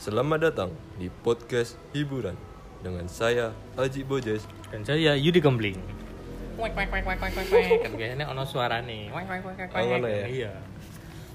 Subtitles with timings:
[0.00, 2.32] Selamat datang di podcast hiburan
[2.80, 4.48] dengan saya Aji Bojes.
[4.72, 5.76] Dan saya Yudi Gembling.
[6.56, 8.48] Kan biasanya ono.
[8.48, 10.24] Oh, ngono ya?
[10.24, 10.52] Iya.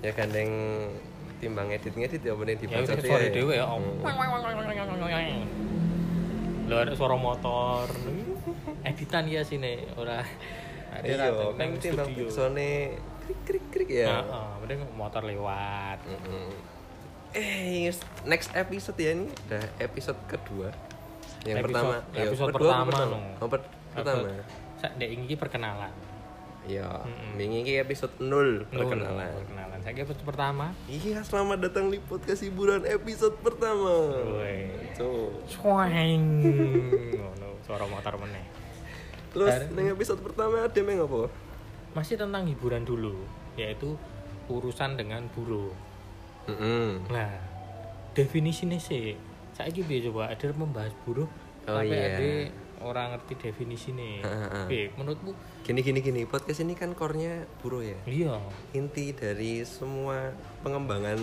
[0.02, 0.50] Ya gandeng
[1.38, 3.86] timbang edit-ngedit ya bener di Ya wis suara dhewe ya om.
[4.02, 4.18] Wek.
[6.66, 7.86] Lho ada suara motor.
[8.82, 10.26] Editan ya sini ora.
[10.90, 12.26] Ada Iya, rata kan timbang studio.
[12.34, 12.98] backsone
[13.30, 14.26] krik krik krik ya.
[14.26, 16.02] Heeh, mending motor lewat.
[16.02, 16.74] Mm-mm.
[17.36, 17.92] Eh,
[18.24, 20.72] next episode ya ini udah episode kedua.
[21.44, 23.16] Yang Episode- pertama, ya, episode kedua apa pertama, pertama.
[23.36, 23.44] no.
[23.44, 24.28] Oh, per- pertama.
[24.96, 25.94] Dek iki perkenalan.
[26.66, 27.38] Ya, Mm-mm.
[27.38, 29.30] ini episode 0 perkenalan.
[29.38, 29.78] Perkenalan.
[29.86, 30.66] Saya episode pertama.
[30.90, 33.94] Iya, selamat datang di podcast hiburan episode pertama.
[34.42, 34.74] Woi.
[34.98, 35.30] Tuh.
[35.46, 35.94] Swang.
[37.14, 38.42] Ngono, suara motor meneh.
[39.30, 41.30] Terus yang episode pertama ada yang apa?
[41.94, 43.14] Masih tentang hiburan dulu,
[43.54, 43.94] yaitu
[44.50, 45.70] urusan dengan buruh.
[46.46, 47.10] Mm-mm.
[47.10, 47.32] Nah,
[48.14, 49.18] definisinya sih,
[49.54, 51.28] saya piye coba ada membahas buruh,
[51.66, 52.14] Oh, tapi iya.
[52.14, 52.30] ada
[52.86, 54.22] orang ngerti definisinya.
[54.22, 54.66] Heeh.
[54.70, 55.34] Piye, menurutmu?
[55.66, 57.98] Gini gini gini, podcast ini kan core-nya buruh ya.
[58.06, 58.38] Iya.
[58.78, 60.30] Inti dari semua
[60.62, 61.18] pengembangan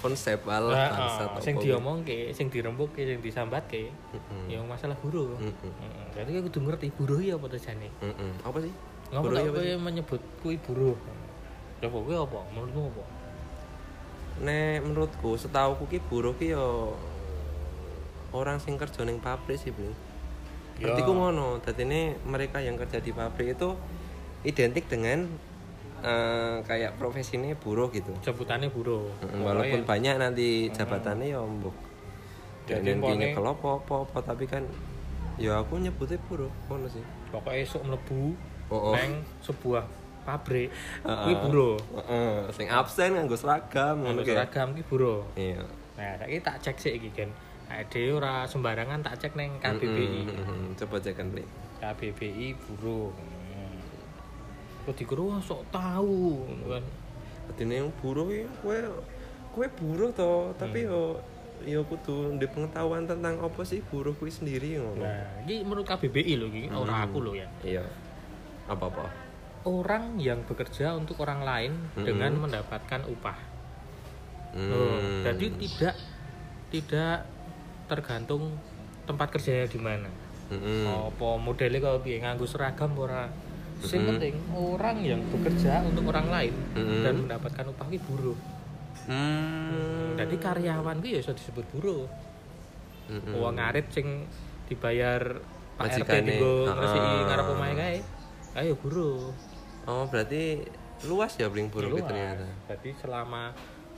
[0.00, 4.48] konsep ala Nah, bangsa uh, sing apa diomongke, sing dirembukke, sing disambatke, Mm-mm.
[4.48, 5.36] ya masalah buruh.
[5.36, 5.52] Mm-mm.
[5.60, 6.08] Heeh.
[6.16, 7.88] Jadi aku kudu ngerti buruh ya apa jane.
[8.00, 8.32] Mm-mm.
[8.44, 8.72] Apa sih?
[9.12, 10.96] Ya apa menyebut kuwi buruh?
[11.84, 12.40] Apa kuwi apa?
[12.56, 13.02] Menurutmu apa?
[14.36, 16.92] Nek menurutku setahu ki buruh ki yo
[18.36, 19.88] orang sing kerja ning pabrik sih, Bro.
[20.76, 20.92] Ya.
[20.92, 23.72] Artiku ngono, ini mereka yang kerja di pabrik itu
[24.44, 25.24] identik dengan
[26.04, 28.12] eh, kayak profesinya buruh gitu.
[28.20, 29.08] Sebutannya buruh.
[29.24, 31.72] Mm, Walaupun Pokoknya- banyak nanti jabatannya ya mbok.
[32.68, 34.60] Dan nanti apa apa apa tapi kan
[35.40, 37.04] ya aku nyebutnya buruh ngono sih.
[37.32, 38.32] pokoknya esok mlebu
[38.66, 38.94] Oh, oh.
[38.96, 39.84] neng sebuah
[40.26, 40.68] pabrik
[41.00, 41.22] Heeh.
[41.22, 45.62] kuwi buruh Heeh, sing absen nganggo seragam ngono seragam ki buruh Iya.
[45.94, 47.30] nah saiki tak cek sih iki kan
[47.66, 50.70] Ade ora sembarangan tak cek neng KBBI Mm, mm, mm.
[50.76, 51.34] Coba cek kan.
[51.76, 53.78] KBBI buruh Hmm.
[54.82, 56.84] kok dikira sok tahu kan
[57.46, 58.78] Artinya yang buruh ya kowe
[59.50, 60.90] kowe buruh to, tapi Hmm.
[60.92, 61.02] yo
[61.66, 65.02] yo kudu ndek pengetahuan tentang apa sih buruh kuwi sendiri ngono.
[65.02, 67.04] nah ini menurut KBBI loh ini ora Hmm.
[67.04, 67.82] aku loh ya Iya.
[68.66, 69.10] Apa-apa?
[69.66, 72.06] Orang yang bekerja untuk orang lain Mm-mm.
[72.06, 73.58] dengan mendapatkan upah
[74.56, 74.72] Hmm.
[74.72, 75.94] Oh, jadi tidak
[76.72, 77.28] tidak
[77.84, 78.56] tergantung
[79.04, 80.08] tempat kerjanya di mana.
[80.48, 81.12] Mm-mm.
[81.12, 83.28] Apa modelnya kalau piye nganggo seragam ora.
[83.84, 84.16] Sing Mm-mm.
[84.16, 87.04] penting orang yang bekerja untuk orang lain Mm-mm.
[87.04, 88.38] dan mendapatkan upah ki buruh.
[89.04, 90.16] Hmm.
[90.16, 92.08] Jadi karyawan ki ya iso disebut buruh.
[93.12, 93.36] Mm-mm.
[93.36, 94.24] Wong ngarit sing
[94.72, 95.36] dibayar
[95.76, 96.10] Pak RT
[96.64, 97.24] ngresiki Ah.
[97.28, 97.98] ngarep omahe kae.
[98.56, 99.36] Ayo buruh.
[99.86, 100.66] Oh, berarti
[101.04, 102.02] luas ya bling Luas.
[102.02, 102.46] itu ternyata.
[102.66, 103.42] Jadi selama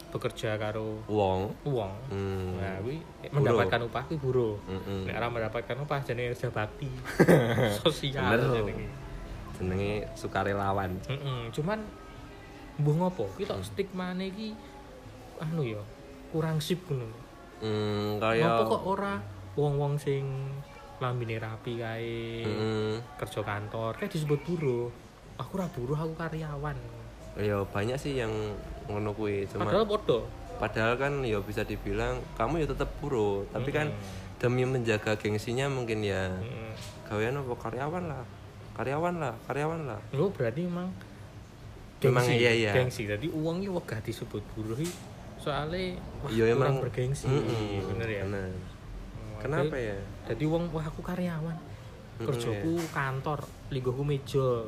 [0.08, 1.52] bekerja karo Wong.
[1.64, 2.56] uang Hmm.
[2.56, 2.96] Nah, kuwi
[3.28, 4.56] mendapatkan upah kuwi buruh.
[4.64, 5.04] Mm-mm.
[5.04, 6.88] Nek ora mendapatkan upah jenenge kerja bakti.
[7.84, 8.52] Sosial Bener.
[8.54, 8.86] jenenge.
[9.54, 10.96] Jenenge sukarelawan.
[11.04, 11.78] Heeh, cuman
[12.78, 13.28] mbuh ngopo?
[13.34, 14.56] Ki tok stigmane iki
[15.38, 15.82] anu ya,
[16.28, 17.10] kurang sip ngono.
[17.58, 19.14] Hmm, Ngopo kaya kok ora
[19.54, 20.24] wong-wong sing
[20.98, 22.96] lambene rapi kae, Hmm.
[23.16, 24.88] kerja kantor, kayak disebut buruh.
[25.38, 26.76] Aku ora buruh, aku karyawan.
[27.38, 28.32] Ya banyak sih yang
[28.84, 30.18] ngono kuwi, cuma Padahal podo.
[30.58, 33.94] padahal kan ya bisa dibilang kamu ya tetap buruh, tapi kan
[34.36, 36.72] demi menjaga gengsinya mungkin ya Heeh.
[37.06, 38.24] gawean apa karyawan lah.
[38.74, 40.00] Karyawan lah, karyawan lah.
[40.12, 40.90] Lu berarti memang
[41.98, 42.72] Memang gengsi, iya, iya.
[42.72, 43.02] gengsi.
[43.04, 44.78] Jadi uang ini wegah disebut buruh
[45.38, 47.26] soalnya wah, kurang emang bergengsi.
[47.26, 48.22] Mm-mm, Bener ya.
[48.24, 48.50] bener.
[48.50, 49.98] Oh, Kenapa jadi- ya?
[50.26, 51.58] Jadi uang wah aku karyawan.
[52.18, 52.90] Mm-mm, Kerjaku iya.
[52.90, 53.40] kantor,
[53.70, 54.66] linggoku meja.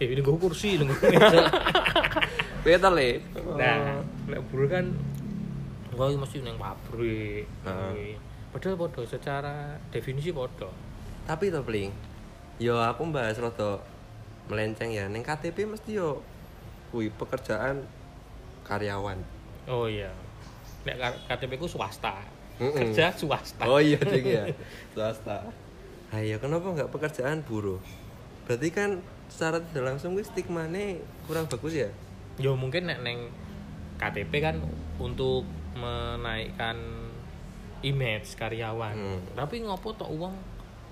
[0.00, 1.44] Eh, linggoku kursi, linggoku meja.
[2.64, 3.20] Beta le.
[3.60, 4.00] nah,
[4.30, 4.86] nek buruh kan
[5.92, 7.44] iki mesti nang pabrik.
[7.44, 8.16] Heeh.
[8.52, 10.72] Padahal podo secara definisi podo.
[11.28, 11.92] Tapi to bling.
[12.56, 13.84] Yo aku bahas rada
[14.48, 15.08] melenceng ya.
[15.12, 16.24] Ning KTP mesti yo
[16.88, 17.84] kuwi pekerjaan
[18.64, 19.20] karyawan.
[19.68, 20.08] Oh iya.
[20.88, 22.24] Nek KTP ku swasta.
[22.60, 22.92] Mm-mm.
[22.92, 23.64] Kerja swasta.
[23.68, 24.44] Oh iya ding ya.
[24.94, 25.48] Swasta.
[26.12, 27.80] Ayo kenapa nggak pekerjaan buruh?
[28.44, 29.00] Berarti kan
[29.32, 31.90] secara tidak langsung kuwi stigmane kurang bagus ya.
[32.36, 33.32] Ya mungkin nek neng
[33.96, 34.60] KTP kan
[35.00, 36.76] untuk menaikkan
[37.80, 38.92] image karyawan.
[38.92, 39.20] Hmm.
[39.32, 40.34] Tapi ngopo tok uang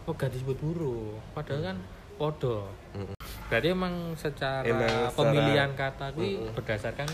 [0.09, 1.21] wegah disebut buruh.
[1.37, 1.77] Padahal kan
[2.17, 2.73] podo.
[2.97, 3.13] Mm-mm.
[3.53, 6.57] Berarti emang secara Emang secara- pemilihan kata kuwi Mm-mm.
[6.57, 7.09] berdasarkan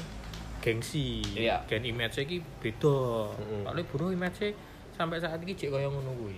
[0.63, 1.27] gengsi.
[1.35, 1.59] Iya.
[1.67, 3.35] Dan image iki beda.
[3.35, 4.55] Soalnya buruh image
[4.97, 6.37] sampai saat ini cek kaya ngono kuwi.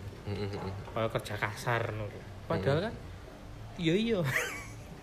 [0.92, 2.18] Kaya kerja kasar ngono.
[2.50, 2.94] Padahal kan
[3.78, 4.20] iya iya.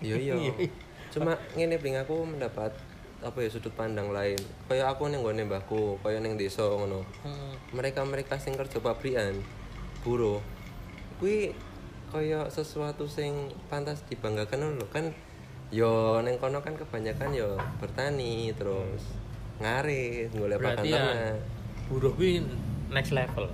[0.04, 0.54] Iya iya.
[1.16, 2.76] Cuma ngene bling aku mendapat
[3.24, 4.38] apa ya sudut pandang lain
[4.70, 7.58] kayak aku ning nggone mbahku kayak ning desa ngono Hmm.
[7.74, 9.42] mereka-mereka sing kerja pabrikan
[10.06, 10.38] buruh
[11.18, 11.56] kuwi
[12.14, 14.86] kaya sesuatu sing pantas dibanggakan lho.
[14.94, 15.10] kan
[15.74, 19.02] yo neng kono kan kebanyakan yo bertani terus
[19.58, 21.34] ngarit golek pakan ya
[21.90, 22.46] buruh kuwi
[22.96, 23.46] next level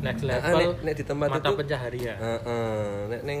[0.00, 3.40] next Nah, level nek- nek di tempat mata itu- pencaharian Heeh, nek ning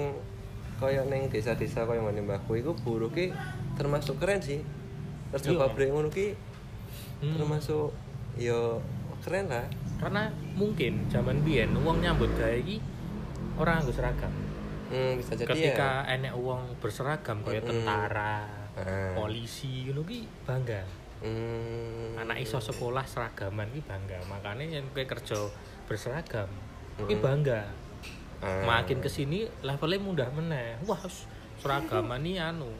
[0.76, 3.34] kaya ning desa-desa kaya ngene mbahku iku buruh ki
[3.74, 4.62] termasuk keren sih.
[5.28, 5.58] Kerja Iya.
[5.60, 6.34] pabrik ngono ki
[7.18, 7.34] Hmm.
[7.34, 7.90] termasuk
[8.36, 8.78] yo
[9.20, 9.66] keren lah.
[9.98, 12.78] karena mungkin zaman biyen uang nyambut gawe iki
[13.56, 14.30] orang nganggo seragam
[14.86, 16.14] Hmm, bisa jadi ketika ya.
[16.14, 17.82] enek uang berseragam kayak Mm-mm.
[17.82, 19.10] tentara Ah.
[19.12, 20.86] polisi ngono ki bangga
[21.18, 22.14] Hmm.
[22.16, 25.38] anak iso sekolah seragaman ki bangga makanya yang kowe kerja
[25.84, 26.46] berseragam
[26.96, 27.20] ki Mm-mm.
[27.20, 27.62] bangga
[28.38, 28.62] Ah.
[28.62, 31.02] makin ke sini levelnya mudah meneh wah
[31.58, 32.70] seragaman ini anu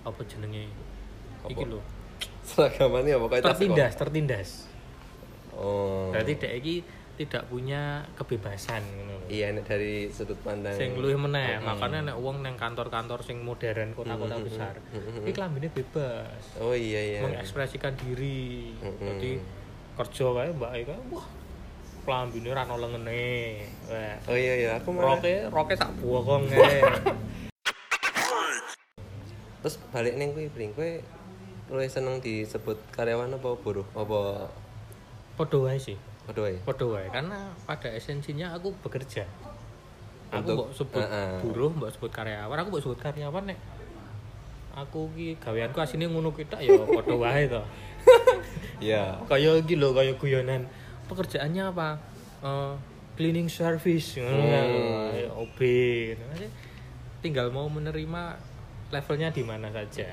[0.00, 0.70] apa jenenge
[1.44, 1.74] iki Apa?
[1.74, 1.80] lho
[2.44, 4.50] seragamannya apa kayak tertindas tertindas
[5.50, 6.08] Oh.
[6.08, 6.74] berarti dek iki
[7.18, 9.19] tidak punya kebebasan ngono lho.
[9.30, 11.70] Iya nek dari sudut pandang sing luwih meneh Mm-mm.
[11.70, 15.22] makanya nek wong nang kantor-kantor sing modern kota-kota besar Mm-mm.
[15.22, 17.20] iki klambine bebas Oh iya iya.
[17.22, 19.06] mengekspresikan diri Mm-mm.
[19.06, 19.30] jadi
[19.94, 21.26] kerja kae mbak kae wah
[22.02, 23.62] klambine ra ono lengene
[24.26, 26.50] Oh iya iya, aku malah roke roke tak bokong
[29.60, 30.90] terus balik ning kuwi bring kowe
[31.70, 33.86] luwih seneng disebut karyawan apa buruh?
[33.94, 34.50] Apa
[35.38, 35.94] padha wae sih
[36.38, 36.56] wae?
[36.62, 39.26] wae karena pada esensinya aku bekerja
[40.30, 41.42] aku Untuk- mbok sebut Heeh.
[41.42, 43.58] buruh mbok sebut karyawan aku mbok sebut karyawan nek
[44.70, 47.62] aku ki gaweanku asine ngono kita ya padha wae to
[48.86, 49.18] Iya.
[49.26, 50.64] kaya iki lho kaya guyonan
[51.10, 51.88] pekerjaannya apa
[52.40, 52.72] Eh,
[53.20, 54.64] cleaning service ngono kan.
[54.64, 55.44] Hmm.
[55.44, 55.58] OB
[56.08, 56.24] gitu.
[56.32, 56.48] Jadi,
[57.20, 58.40] tinggal mau menerima
[58.88, 60.08] levelnya di mana saja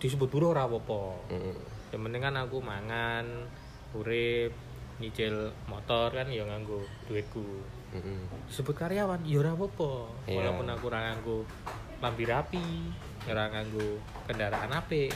[0.00, 1.54] disebut buruh ora apa-apa Mm.
[1.92, 3.46] yang penting kan aku mangan
[3.92, 4.56] urip
[5.02, 5.34] nyicil
[5.66, 7.42] motor kan ya nganggo duitku
[7.90, 8.46] Mm-mm.
[8.46, 9.90] disebut karyawan ya ora apa-apa
[10.24, 10.38] Iya.
[10.38, 11.38] walaupun aku ora nganggo
[11.98, 12.66] lambi rapi
[13.24, 15.10] ora nganggo kendaraan apik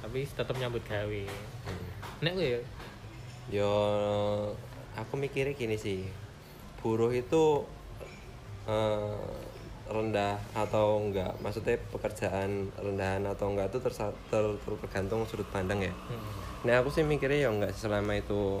[0.00, 1.22] tapi tetap nyambut gawe
[1.62, 1.86] Mm.
[2.20, 2.60] nek kowe ya
[3.50, 3.72] Yo
[4.94, 6.06] aku mikirnya gini sih.
[6.78, 7.66] Buruh itu
[8.64, 9.18] eh,
[9.86, 11.34] rendah atau enggak?
[11.36, 13.98] Maksudnya pekerjaan rendahan atau enggak itu ter-
[14.30, 15.90] ter- tergantung sudut pandang ya.
[15.90, 16.30] hmm.
[16.66, 18.60] Nah aku sih mikirnya ya enggak selama itu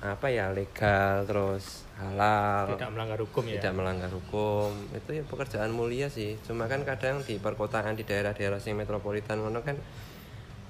[0.00, 5.68] apa ya legal terus halal tidak melanggar hukum ya tidak melanggar hukum itu ya pekerjaan
[5.76, 9.76] mulia sih cuma kan kadang di perkotaan di daerah-daerah sing metropolitan ngono kan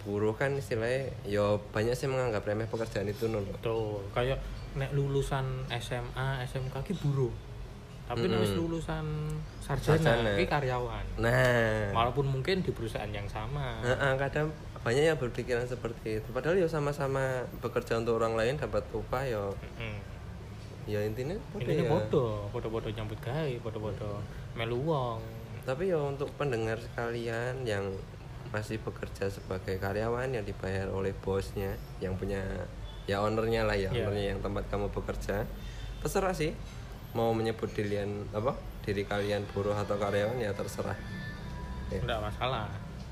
[0.03, 4.03] buruh kan istilahnya ya banyak sih menganggap remeh pekerjaan itu nul Betul.
[4.11, 4.43] Kayak
[4.75, 5.47] nek lulusan
[5.79, 7.31] SMA, SMK ki buruh.
[8.11, 8.67] Tapi wis Mm-mm.
[8.67, 9.07] lulusan
[9.63, 10.35] sarjana Sarjana.
[10.35, 11.05] karyawan.
[11.23, 13.79] nah Walaupun mungkin di perusahaan yang sama.
[13.87, 17.21] Heeh, kadang banyak yang berpikiran seperti itu padahal ya sama-sama
[17.61, 19.45] bekerja untuk orang lain dapat upah ya
[19.77, 19.99] Mm.
[20.89, 21.85] ya intinya bodoh ya.
[21.85, 24.19] bodoh, bodoh-bodoh nyambut gawe, bodoh-bodoh
[24.55, 25.21] melu wong.
[25.63, 27.85] tapi ya untuk pendengar sekalian yang
[28.51, 32.41] masih bekerja sebagai karyawan yang dibayar oleh bosnya yang punya
[33.05, 34.09] ya ownernya lah ya Iya.
[34.09, 35.45] ownernya yang tempat kamu bekerja
[36.01, 36.57] terserah sih
[37.13, 40.97] mau menyebut dirian apa diri kalian buruh atau karyawan ya terserah
[41.91, 41.99] Ya.
[42.19, 42.71] Masalah.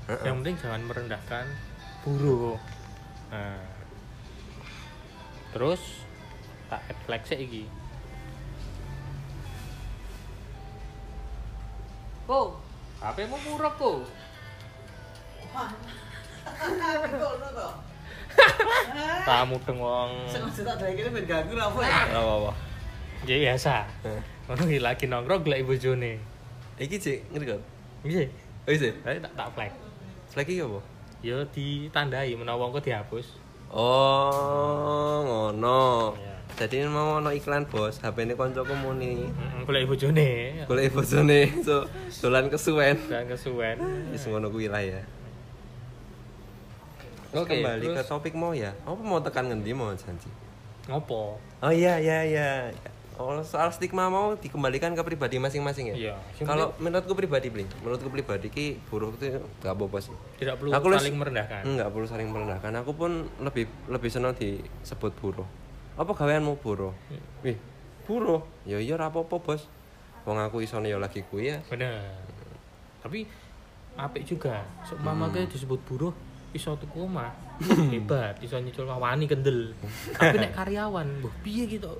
[0.09, 0.25] Heeh.
[0.25, 1.45] Yang penting jangan merendahkan
[2.01, 2.57] buruh.
[3.29, 3.61] Nah.
[5.53, 5.81] Terus
[6.65, 6.81] tak
[7.29, 7.63] sih iki.
[12.25, 12.57] Ko,
[13.01, 14.05] HP mu murah ko.
[19.25, 20.11] Tamu dengong.
[20.29, 22.01] Sengaja tak ada kene ben ganggu lah apa ya?
[23.25, 23.85] Ya biasa.
[24.05, 24.21] Eh.
[24.45, 26.17] Ngono iki lagi nongkrong golek bojone.
[26.79, 27.59] iki sih ngerti kan
[28.07, 28.23] Iya.
[28.63, 29.71] oh iya Tapi tak tak flag.
[30.39, 30.79] Lagi apa
[31.19, 33.35] Ya ditandai menawa engko dihapus.
[33.69, 36.35] oh ngono Iya.
[36.57, 39.27] jadi mau ono iklan bos HP ini koncoku muni
[39.63, 40.63] golek bojone.
[40.65, 41.83] golek bosone so
[42.19, 43.77] dolan kesuwen Dan kesuwen.
[44.09, 45.03] wis ngono kuwi lah ya
[47.29, 50.31] Terus Oke, kembali ke terus- topik mau ya apa mau tekan ngendi mau janji
[50.87, 51.37] Ngopo?
[51.37, 52.49] oh iya iya iya
[53.19, 56.15] Oh, soal stigma mau dikembalikan ke pribadi masing-masing ya Iya.
[56.47, 60.87] Kalau menurutku pribadi bling menurutku pribadi ki buruh itu gak apa-apa sih tidak perlu Aku
[60.95, 61.67] saling merendahkan.
[61.67, 62.71] Enggak perlu saling merendahkan.
[62.79, 65.43] Aku pun lebih lebih senang disebut buruh.
[65.99, 66.95] Apa gaweanmu buruh?
[67.43, 67.59] Wih,
[68.07, 68.39] buruh.
[68.63, 69.67] Ya iya apa-apa, Bos.
[70.23, 71.59] Wong aku isone ya lagi kuwi ya.
[71.67, 71.99] Bener.
[73.03, 73.27] Tapi
[73.99, 74.63] apik juga.
[74.87, 75.43] Seumpama Hmm.
[75.43, 76.15] disebut buruh
[76.55, 77.35] iso tuku omah.
[77.93, 79.75] Hebat, iso nyicil wani kendel.
[80.15, 81.99] Tapi nek karyawan, mbah piye gitu?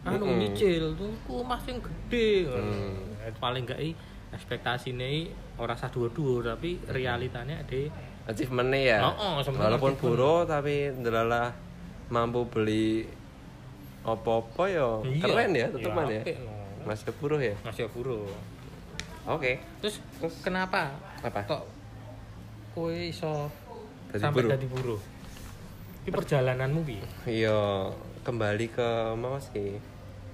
[0.00, 0.40] Anu Mm-mm.
[0.40, 2.48] nyicil tuku omah sing gede.
[2.48, 2.96] Hmm.
[3.36, 3.92] Paling gak i
[4.30, 7.90] ekspektasine ora sah dhuwur-dhuwur tapi realitanya de
[8.24, 9.02] Achievement ya.
[9.02, 11.50] Oh, oh, Walaupun buruh tapi ndelalah
[12.08, 13.04] mampu beli
[14.00, 15.20] opo-opo ya Iya.
[15.20, 16.36] keren ya tetepan Iya, ya.
[16.38, 16.52] no.
[16.86, 17.54] Masih buruh ya.
[17.60, 18.24] masih buruh.
[19.26, 19.60] Oke.
[19.82, 20.00] Terus
[20.40, 21.44] kenapa Apa?
[21.44, 21.62] kok
[22.72, 23.50] kowe iso
[24.08, 24.50] Dadi sampai buruh?
[24.50, 25.00] dadi buruh?
[26.00, 27.04] Iki perjalananmu piye?
[27.26, 27.90] Iya,
[28.24, 29.80] kembali ke mau sih.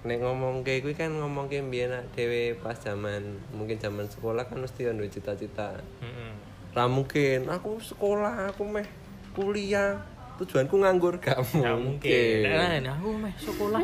[0.07, 4.63] Nek ngomong kayak gue kan ngomong kayak biar dewe pas zaman mungkin zaman sekolah kan
[4.63, 5.83] mesti ada cita-cita.
[6.03, 6.33] Heeh.
[6.77, 8.87] Ra mungkin aku sekolah, aku meh
[9.35, 9.99] kuliah.
[10.37, 11.97] Tujuanku nganggur gak mungkin.
[11.97, 12.45] mungkin.
[12.85, 13.83] Nah, aku meh sekolah.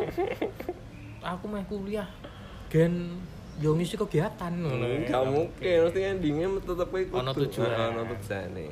[1.33, 2.07] aku meh kuliah.
[2.69, 3.17] Gen
[3.57, 5.09] yo ngisi kegiatan ngono.
[5.09, 7.97] Gak mungkin, mesti endingnya tetep kowe kudu Ono tujuan.
[8.13, 8.67] Tujuane.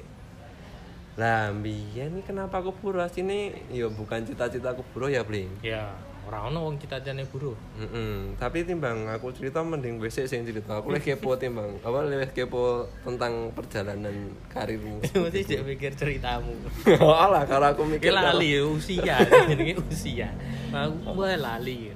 [1.20, 3.52] Lah, mbiyen iki kenapa aku buruh sini?
[3.68, 5.52] Ya bukan cita-cita aku buruh ya, Bling.
[5.60, 5.92] Ya,
[6.24, 7.52] ora ono wong cita-citane buruh.
[7.76, 8.40] Mm-mm.
[8.40, 10.80] Tapi timbang aku cerita mending WC sing cerita.
[10.80, 11.76] Aku lagi kepo timbang.
[11.84, 15.04] Apa lebih kepo tentang perjalanan karirmu.
[15.28, 16.56] Mesti dia pikir ceritamu.
[17.04, 19.16] oh alah kalau aku Iki mikir lali ya, usia,
[19.52, 20.32] jenenge usia.
[20.72, 21.92] Aku wae lali.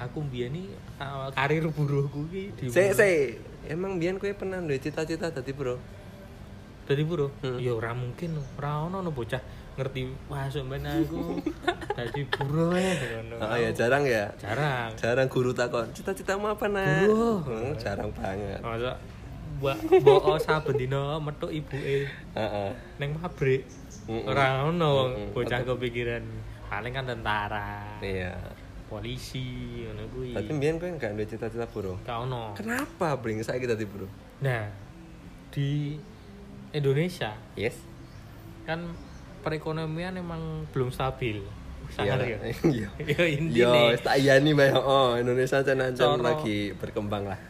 [0.00, 3.36] Aku mbiyen iki awal karir buruhku iki Se se
[3.68, 5.76] emang biyen kowe pernah duwe cita-cita dadi bro?
[6.90, 7.30] Dadi buruh.
[7.38, 7.54] Hmm.
[7.62, 9.38] Ya ora mungkin, ora ono no bocah
[9.78, 11.38] ngerti wah sampean aku
[11.96, 13.22] dadi buruh ya.
[13.38, 14.26] Oh ya jarang ya.
[14.34, 14.90] Jarang.
[14.98, 17.06] Jarang guru takon, cita-citamu apa nak?
[17.06, 17.38] Buruh.
[17.46, 18.58] Hmm, jarang banget.
[18.58, 18.98] Masa
[19.60, 22.70] mbak mbok saben dina metuk ibuke Heeh.
[22.98, 23.62] ning pabrik.
[24.10, 24.26] Mm-mm.
[24.26, 26.24] Ora ono bocah kepikiran
[26.66, 28.34] paling kan tentara, Iya.
[28.90, 29.46] polisi
[29.86, 30.34] ngono kuwi.
[30.34, 31.94] Tapi biyen kowe enggak duwe cita-cita bro.
[32.02, 32.58] Gak ono.
[32.58, 34.10] Kenapa bring saiki dadi bro?
[34.42, 34.66] Nah,
[35.54, 35.94] di
[36.72, 37.76] Indonesia Yes.
[38.62, 38.94] kan
[39.40, 40.38] perekonomian emang
[40.70, 41.42] belum stabil.
[41.90, 42.38] Sangat ya.
[42.62, 42.88] Iya.
[43.00, 44.70] Ya intine tak iyani Mbak.
[44.76, 47.40] Oh, Indonesia ancen Coro- lagi berkembang lah.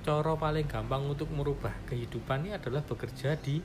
[0.00, 3.60] cara paling gampang untuk merubah kehidupan ini adalah bekerja di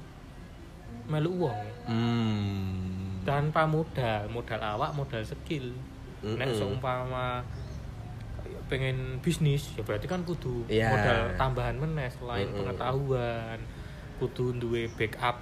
[1.07, 3.23] melu uang Hmm.
[3.23, 5.71] tanpa modal, modal awak, modal skill.
[6.21, 6.59] Nek Mm-mm.
[6.75, 7.39] seumpama
[8.65, 10.89] pengen bisnis ya berarti kan kudu Iya.
[10.89, 12.57] modal tambahan meneh selain Mm-mm.
[12.59, 13.57] pengetahuan,
[14.17, 15.41] kudu duwe backup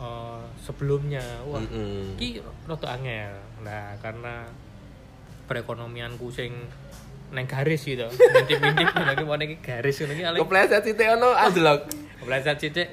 [0.00, 1.22] eh, sebelumnya.
[1.46, 2.18] Wah, Mm-mm.
[2.18, 3.32] iki rada angel.
[3.62, 4.48] Nah, karena
[5.44, 6.52] perekonomianku sing
[7.34, 8.06] neng garis gitu.
[8.06, 11.80] Ngintip-ngintip lagi mau iki garis iki paling Kepleset sithik ono anjlok.
[12.22, 12.88] kepleset sithik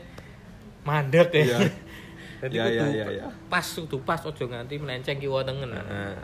[0.83, 1.45] mandek ya.
[1.45, 1.57] Iya.
[2.41, 3.25] Jadi kudu iya, iya, iya.
[3.53, 5.77] pas kudu pas ojo nganti melenceng kiwa tengen.
[5.77, 6.17] Heeh.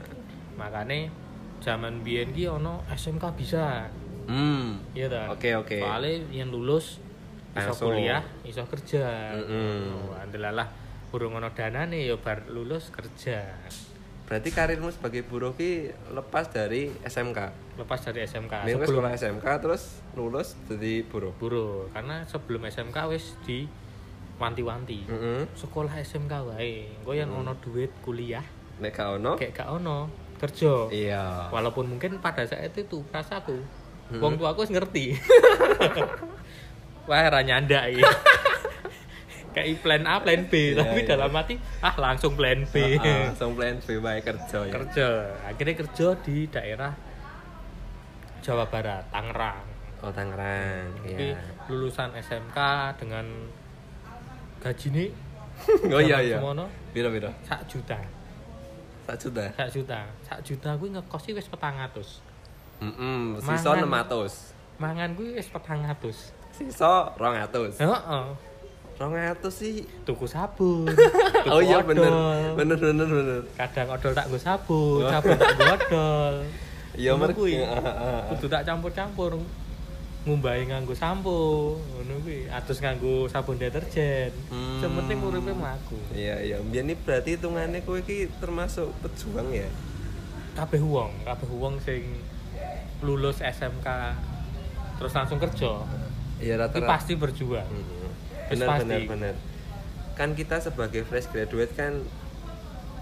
[0.57, 1.13] Makane
[1.62, 3.86] zaman biyen ki ono SMK bisa.
[4.25, 4.81] Hmm.
[4.98, 5.24] Iya ta?
[5.29, 5.77] Oke, oke.
[5.77, 6.98] Soale yang lulus
[7.57, 7.89] iso Langsung.
[7.91, 9.33] kuliah, iso kerja.
[9.33, 10.67] Oh, andelalah
[11.07, 13.47] burung ono danane ya bar lulus kerja.
[14.23, 17.39] Berarti karirmu sebagai buruh ki lepas dari SMK.
[17.77, 19.83] Lepas dari SMK Nih sebelum sekolah SMK terus
[20.13, 21.31] lulus jadi buruh.
[21.33, 23.63] buruh karena sebelum SMK wis di
[24.35, 25.07] wanti-wanti.
[25.07, 25.47] Heeh.
[25.55, 26.91] Sekolah SMK wae.
[26.99, 28.43] Engko yen ono duit kuliah,
[28.77, 29.39] Nek gak ono?
[29.39, 30.91] kayak gak ono kerja.
[30.91, 31.47] Iya.
[31.47, 33.55] Walaupun mungkin pada saat itu rasaku
[34.13, 35.15] wong tua aku ngerti.
[37.07, 38.03] Wah, ra nyandak iki.
[39.55, 41.09] Kayak plan A, plan B, Iya, tapi iya.
[41.09, 42.75] dalam hati ah langsung plan B.
[42.93, 44.71] Heeh, langsung plan B bae kerja ya.
[44.71, 45.07] kerja.
[45.43, 46.93] Akhirnya kerja di daerah
[48.39, 49.65] Jawa Barat, Tangerang.
[49.99, 50.93] Oh, Tangerang.
[51.01, 51.41] Tapi Iya.
[51.65, 52.57] lulusan SMK
[52.95, 53.25] dengan
[54.57, 55.09] gaji nih
[55.95, 56.37] Oh iya iya.
[56.37, 57.33] semono Piro piro?
[57.41, 57.97] sak juta.
[59.05, 59.41] Sak juta.
[59.55, 59.99] Sak juta.
[60.21, 62.21] Sak juta kuwi ngekos iki wis 400.
[62.77, 64.05] Heeh, sisa Mangan.
[64.05, 64.53] 600.
[64.77, 65.98] Mangan kuwi wis 400.
[66.53, 67.81] Sisa 200.
[67.81, 68.25] Heeh.
[68.98, 69.86] 200 sih.
[70.05, 70.89] Tuku sabun.
[71.53, 72.12] Oh tuku iya bener.
[72.57, 73.41] Bener bener bener.
[73.57, 76.36] Kadang odol tak nggo sabun, sabun tak nggo odol.
[76.98, 77.62] Iya Ngono mergo kuwi.
[78.34, 79.38] Kudu tak campur-campur.
[80.25, 82.50] Ngumbahi nganggo sampo, ngono kuwi.
[82.50, 84.34] Atus nganggo sabun deterjen.
[84.50, 84.81] Hmm.
[84.81, 85.93] Sementing uripe mlaku.
[86.17, 89.69] Iya iya, mbiyen berarti hitungannya kowe iki termasuk pejuang ya.
[90.57, 92.17] kabeh wong, kabeh wong sing
[93.05, 93.86] lulus SMK
[94.97, 95.69] terus langsung kerja.
[96.37, 96.87] Iya Itu rata-rata.
[96.87, 97.69] pasti berjuang.
[98.45, 98.81] Wis Benar pasti.
[98.83, 99.35] benar benar.
[100.13, 102.01] Kan kita sebagai fresh graduate kan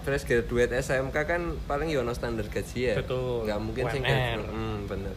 [0.02, 2.94] fresh graduate SMK kan paling yo ono standar gaji ya.
[2.96, 3.44] Betul.
[3.44, 4.38] Nggak mungkin UMR.
[4.42, 5.14] hmm, bener.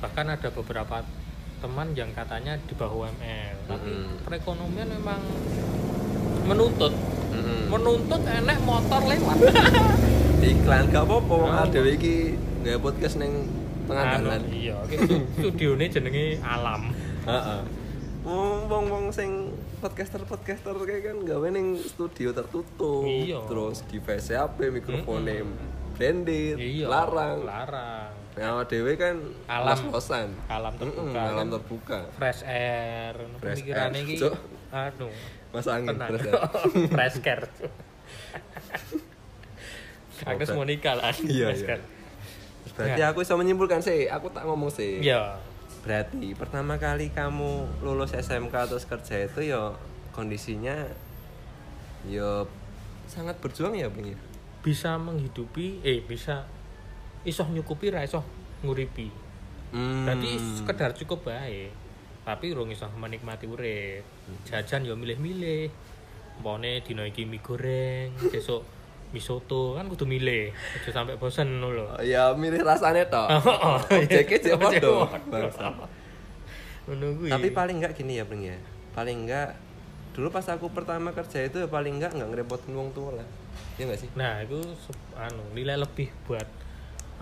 [0.00, 0.96] Bahkan ada beberapa
[1.58, 4.20] teman yang katanya di bawah UMR, tapi Mm-mm.
[4.20, 5.16] perekonomian memang
[6.44, 6.92] menuntut
[7.30, 7.60] Mm-mm.
[7.68, 9.38] menuntut enek motor lewat.
[10.44, 11.64] Iklan gak apa-apa Oh.
[11.66, 13.48] dhewe iki nggak podcast ning
[13.84, 14.40] pengandalan.
[14.40, 14.76] Anu, iya,
[15.36, 16.90] studio ini jenenge alam.
[17.24, 17.60] Heeh.
[18.24, 23.04] Wong wong sing podcaster-podcaster kayak kan gawe ning studio tertutup.
[23.04, 23.44] Iya.
[23.44, 25.44] Terus device HP mikrofone
[25.92, 27.44] branded, Iya, larang.
[27.44, 28.10] larang.
[28.34, 29.14] Nah, dewe kan
[29.46, 29.78] Alam.
[29.78, 30.34] kos-kosan.
[30.48, 31.30] alam terbuka kan.
[31.30, 32.00] alam terbuka.
[32.18, 34.34] fresh air Fresh pemikirannya air, iki Cuk.
[34.74, 35.06] anu
[35.54, 36.32] Mas angin tenang terus ya.
[36.90, 37.46] fresh care
[40.26, 41.78] aku mau nikah lah Iya, fresh iya.
[42.72, 43.08] Berarti Ya.
[43.08, 44.98] aku bisa menyimpulkan sih, aku tak ngomong sih.
[44.98, 45.36] iya
[45.80, 49.76] Berarti pertama kali kamu lulus SMK terus kerja itu ya
[50.10, 50.88] kondisinya
[52.04, 52.48] ya
[53.04, 54.16] sangat berjuang ya, Bang ya.
[54.60, 56.48] bisa menghidupi eh bisa
[57.22, 58.24] isoh nyukupi ra isoh
[58.60, 59.12] nguripi
[59.68, 60.06] Hmm.
[60.06, 61.74] Berarti sekedar cukup baik.
[62.22, 64.06] Tapi urung iso menikmati urip.
[64.46, 65.66] Jajan yo milih-milih.
[66.38, 68.62] Mpone dino iki mie goreng, besok
[69.14, 70.50] mie soto kan kudu milih.
[70.50, 71.86] Aja sampai bosen lho.
[71.86, 73.30] Oh, ya milih rasanya toh.
[73.46, 75.06] Oh, Objeknya sih podo.
[76.84, 77.30] Kuwi.
[77.30, 78.58] Tapi paling enggak gini ya, Bang ya.
[78.92, 79.54] Paling enggak
[80.14, 83.28] dulu pas aku pertama kerja itu ya paling enggak enggak ngerepotin wong tua lah.
[83.78, 84.10] Iya enggak sih?
[84.18, 84.58] nah itu
[85.14, 86.46] anu nilai lebih buat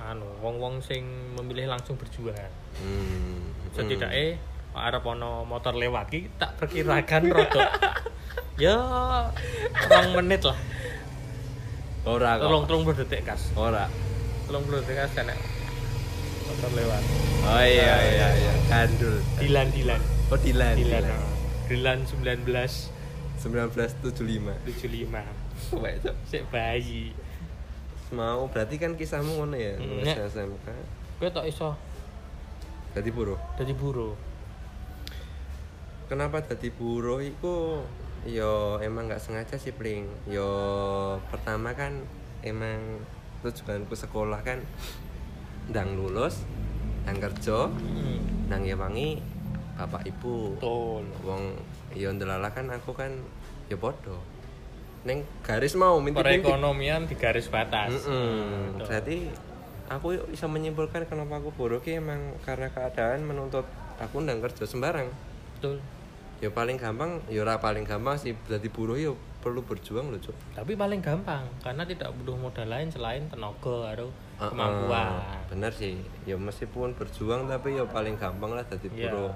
[0.03, 1.05] anu wong-wong sing
[1.37, 2.37] memilih langsung berjuang.
[2.81, 3.53] Hmm.
[3.77, 4.41] setidaknya
[4.73, 7.69] Pak arep ono motor lewat ki tak perkirakan rodok
[8.57, 8.77] ya
[9.93, 10.57] rong menit lah
[12.03, 12.45] Ora kok.
[12.45, 13.87] tolong tolong berdetik kas Ora.
[14.45, 15.31] tolong berdetik kas kan
[16.45, 17.03] motor lewat
[17.43, 18.53] Oh iya iya iya.
[18.67, 19.19] Gandul.
[19.37, 20.75] Dilan Dilan Oh Dilan.
[20.75, 21.11] Dilan Dilan.
[21.13, 21.35] oh.
[21.67, 25.11] Dilan 1975 1975.
[25.83, 27.11] Wah, itu sik bayi
[28.11, 30.29] mau berarti kan kisahmu ngono ya, lulus nek.
[30.29, 30.67] SMK.
[31.17, 31.73] kowe tok iso
[32.93, 33.41] Jadi buruh.
[33.57, 34.13] dadi buruh
[36.05, 37.81] Kenapa jadi buruh itu
[38.23, 40.07] yo emang nggak sengaja sih pling.
[40.31, 40.49] Yo
[41.31, 42.03] pertama kan
[42.47, 43.03] emang
[43.43, 44.63] tujuanku sekolah kan
[45.71, 46.47] ndang lulus,
[47.07, 48.47] ndang kerja, hmm.
[48.51, 49.19] ndang ngewangi
[49.75, 50.55] bapak ibu.
[50.59, 51.59] betul Wong
[51.99, 53.11] yo ndelala kan aku kan
[53.67, 54.23] yo podo.
[55.03, 56.47] Neng garis mau minti-minti.
[56.47, 58.79] perekonomian di garis batas Mm-mm.
[58.79, 58.87] Betul.
[58.87, 59.17] Berarti
[59.91, 63.67] aku bisa menyimpulkan kenapa aku buruk ya emang karena keadaan menuntut
[63.99, 65.11] aku ndang kerja sembarang.
[65.59, 65.79] betul
[66.43, 70.35] Ya paling gampang, ya ora paling gampang sih jadi buruh ya perlu berjuang loh, Cuk.
[70.53, 75.99] tapi paling gampang karena tidak butuh modal lain selain tenaga atau Heeh, kemampuan bener sih.
[76.23, 79.03] Ya meskipun berjuang tapi ya paling gampang lah jadi Iya.
[79.09, 79.31] buruh.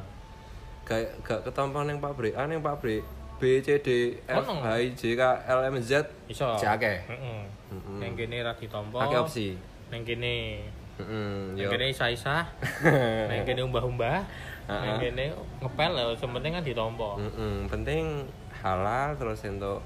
[0.83, 3.03] Gak gak ketompo neng pabrik, ah neng pabrik
[3.39, 4.43] B C D F.
[4.43, 7.07] H I J K L M Z iso Jake.
[7.07, 7.99] heeh Mm-mm.
[7.99, 9.55] neng kene ra ditampa Pakai opsi.
[9.89, 10.63] neng kene
[10.97, 11.69] Heeh, neng yo.
[11.69, 12.47] kene isa-isa
[13.31, 14.23] neng kene umbah-umbah
[14.67, 15.31] kene
[15.63, 19.79] ngepel ya sementing kan ditampa Mm-mm, penting halal terus untuk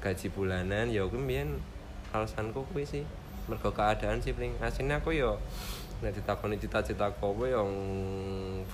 [0.00, 1.60] gaji bulanan ya aku mbiyen
[2.14, 3.04] alasanku kuwi sih.
[3.48, 5.36] Mergo keadaan sih paling aslinya aku yo
[6.00, 7.68] nek ditakoni cita-cita kowe yang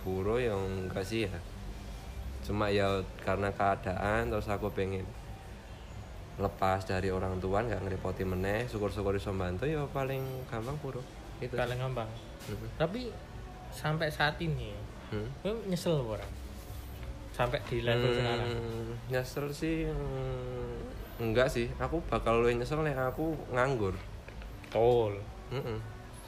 [0.03, 1.39] buruh yang enggak sih ya.
[2.45, 5.03] Cuma ya karena keadaan terus aku pengen
[6.35, 11.03] lepas dari orang tua nggak ngerepoti meneh syukur-syukur iso bantu ya paling gampang buruh
[11.39, 12.11] itu paling gampang.
[12.51, 12.69] Mhm.
[12.75, 13.15] tapi
[13.71, 14.75] sampai saat ini
[15.15, 15.27] Hmm.
[15.41, 16.27] gue nyesel orang
[17.31, 18.49] sampai di level Hmm, sekarang?
[19.09, 20.75] nyesel sih hmm,
[21.21, 21.71] enggak sih.
[21.77, 23.95] Aku bakal lu nyesel nih aku nganggur.
[24.69, 25.15] Tol
[25.49, 25.79] Mm-mm.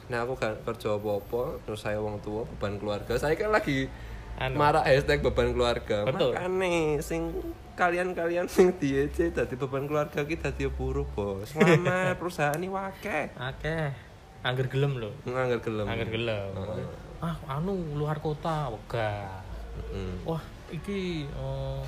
[0.07, 3.11] nah aku gak kerja apa-apa terus saya wong tua beban keluarga.
[3.13, 3.91] Saya kan lagi
[4.37, 4.55] Anu.
[4.55, 6.03] marak hashtag beban keluarga.
[6.03, 6.31] Betul.
[6.31, 7.35] makanya sing
[7.73, 11.51] kalian-kalian sing diece dadi beban keluarga kita dadi buruh bos.
[11.53, 13.91] Lama perusahaan ini wake akeh.
[14.41, 15.11] Angger gelem lho.
[15.25, 15.85] Nganggur gelem.
[15.85, 16.51] Angger gelem.
[16.53, 16.87] Heeh.
[17.17, 19.41] Ah anu luar kota wegah.
[19.77, 20.25] Mm-mm.
[20.25, 20.41] wah
[20.73, 21.81] iki oh,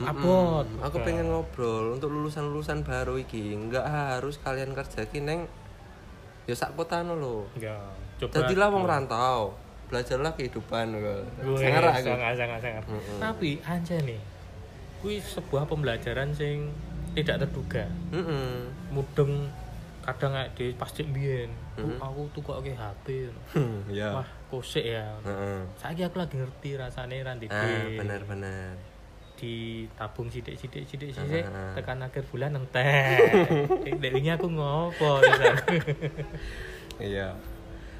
[0.00, 0.08] Mm-mm.
[0.08, 0.66] abot.
[0.84, 3.56] Aku pengen ngobrol untuk lulusan-lulusan baru iki.
[3.56, 5.48] Nggak harus kalian kerja ki neng
[6.42, 7.78] ya sak kota lo ya
[8.18, 9.54] coba jadilah wong rantau.
[9.92, 11.20] Belajarlah kehidupan gue
[11.60, 13.18] sangar sangat sangat sangat Mm-mm.
[13.20, 14.16] tapi aja nih
[15.04, 16.72] kui sebuah pembelajaran sing
[17.12, 17.84] tidak terduga.
[18.08, 18.72] Mm-mm.
[18.88, 19.52] mudeng
[20.02, 21.46] kadang di pasti biyen
[21.78, 24.18] oh, aku tuh kok kayak HP Hmm, ya.
[24.18, 25.16] Wah kosek ya.
[25.24, 25.64] Heeh.
[25.74, 28.76] saya aku lagi ngerti rasanya ranti ah benar-benar
[29.34, 31.72] ditabung sidik sidik sidik sidik Ah.
[31.74, 33.18] tekan akhir bulan entek.
[33.82, 35.18] Ini aku ngopo
[37.02, 37.34] iya.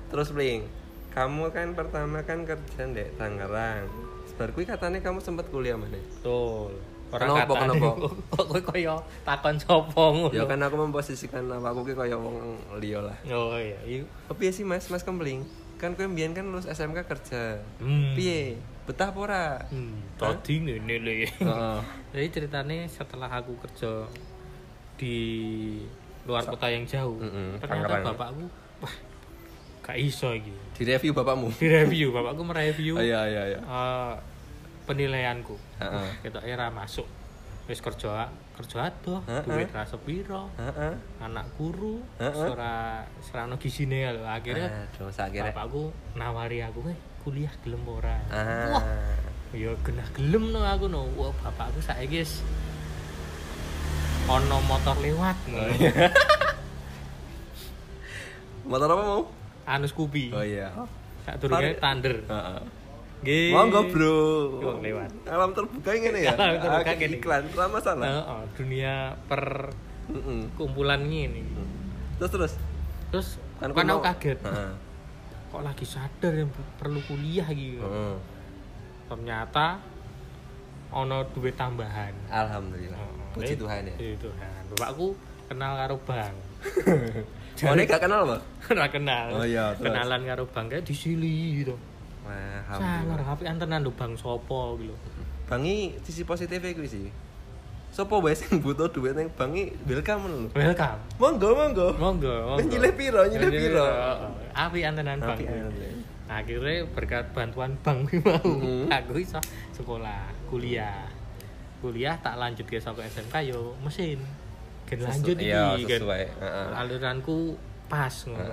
[0.06, 0.68] Terus bling
[1.10, 3.88] kamu kan pertama kan kerja di Tangerang.
[4.24, 5.96] Sebar kui katanya kamu sempat kuliah mana?
[5.96, 6.72] Betul.
[7.12, 8.08] Kenapa, katanya, kenapa?
[8.32, 10.32] kok kowe kaya takon sapa ngono?
[10.32, 13.16] Ya kan aku memposisikan aku ki kaya wong liya lah.
[13.28, 13.76] Oh iya.
[13.84, 15.44] Iya Tapi sih mas, mas kembling
[15.82, 18.14] Kan kue mbiyen kan lulus SMK kerja Hmm.
[18.14, 18.54] Piye?
[18.82, 19.44] Betah apa ora?
[19.66, 21.78] hmm tadi ngene le Heeh.
[22.10, 24.06] jadi ceritanya setelah aku kerja
[24.94, 25.18] di
[26.22, 28.04] luar kota yang jauh Mm-mm, ternyata Tangerang.
[28.08, 28.46] bapakku
[28.78, 28.94] wah
[29.82, 34.14] gak iso iki Di review bapakmu di review bapakku mereview Iya iya iya eh,
[34.84, 36.08] penilaianku Heeh.
[36.22, 37.06] kita era masuk
[37.62, 39.42] wis kerja kerja adoh Heeh.
[39.44, 40.92] duit ra sepiro Heeh.
[41.20, 42.48] anak guru Heeh.
[42.48, 42.74] ora
[43.20, 45.48] serano gisine lho akhirnya Aduh, sakira.
[45.48, 48.66] bapakku nawari aku eh kuliah gelem ora Ah.
[48.72, 48.84] wah
[49.52, 52.42] ya genah gelem no aku no wah bapakku saiki wis
[54.24, 55.62] ono motor lewat Oh, no.
[55.72, 56.08] iya.
[58.62, 59.22] Motor apa mau?
[59.64, 60.70] anu Scoopy Oh iya.
[61.38, 62.60] durunge Pare- Thunder Heeh.
[63.22, 64.18] Nggih Monggo, Bro.
[64.60, 65.10] Wong lewat.
[65.24, 66.34] Alam terbuka ngene ya.
[66.36, 67.16] Alam terbuka Ah, gini.
[67.16, 68.06] iklan, ora masalah.
[68.08, 69.70] Heeh, dunia per
[70.04, 70.42] Heeh.
[70.52, 71.46] kumpulan ini
[72.18, 72.52] Terus terus.
[73.08, 74.72] terus Kan kan, kuno- aku kaget Heeh.
[75.48, 78.16] kok lagi sadar yang perlu kuliah gitu Heeh.
[79.06, 79.78] ternyata
[80.90, 82.98] ono duit tambahan Alhamdulillah.
[82.98, 83.30] Heeh.
[83.32, 83.94] Puji Tuhan ya.
[83.94, 85.14] Puji Tuhan bapakku
[85.46, 86.34] kenal karo bank
[87.62, 88.40] Oh, ini gak kenal, Pak?
[88.72, 89.86] ora kenal Oh iya, terus?
[89.86, 91.91] kenalan karo bank kayak disili gitu Wah,
[92.68, 94.94] sangar tapi antenan lho bang sopo gitu
[95.44, 97.06] Bangi sisi positifnya kuwi sih.
[97.90, 100.48] Sopo wae sing butuh duit ning bangi welcome lho.
[100.50, 101.88] welcome Monggo, monggo.
[101.94, 103.84] monggo monggo Nyilih piro, nyilih piro.
[104.50, 105.92] api Tapi alhamdulillah.
[106.24, 108.88] akhirnya berkat bantuan kuwi mau Mhm.
[108.88, 109.36] aku iso
[109.70, 111.04] sekolah kuliah
[111.78, 114.16] kuliah tak lanjut ke sampai SMK yo mesin
[114.82, 116.24] Gen lanjut iki Iya, kan sesuai.
[116.72, 117.56] Aliranku
[117.86, 118.44] pas ngono.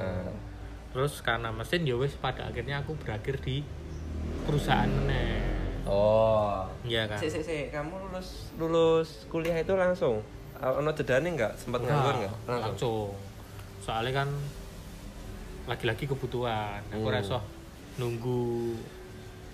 [0.89, 3.62] Terus karena mesin ya wis pada akhirnya aku berakhir di
[4.43, 5.45] perusahaan meneh
[5.86, 6.69] Oh.
[6.86, 10.21] iya kan Sik sik sik, kamu lulus lulus kuliah itu langsung?
[10.60, 11.58] Ono jedane enggak?
[11.58, 12.34] Sempat nganggur enggak?
[12.45, 13.10] Nah, langsung
[13.82, 14.30] soalnya kan
[15.65, 17.15] lagi-lagi kebutuhan aku Hmm.
[17.15, 17.38] rasa
[17.97, 18.78] nunggu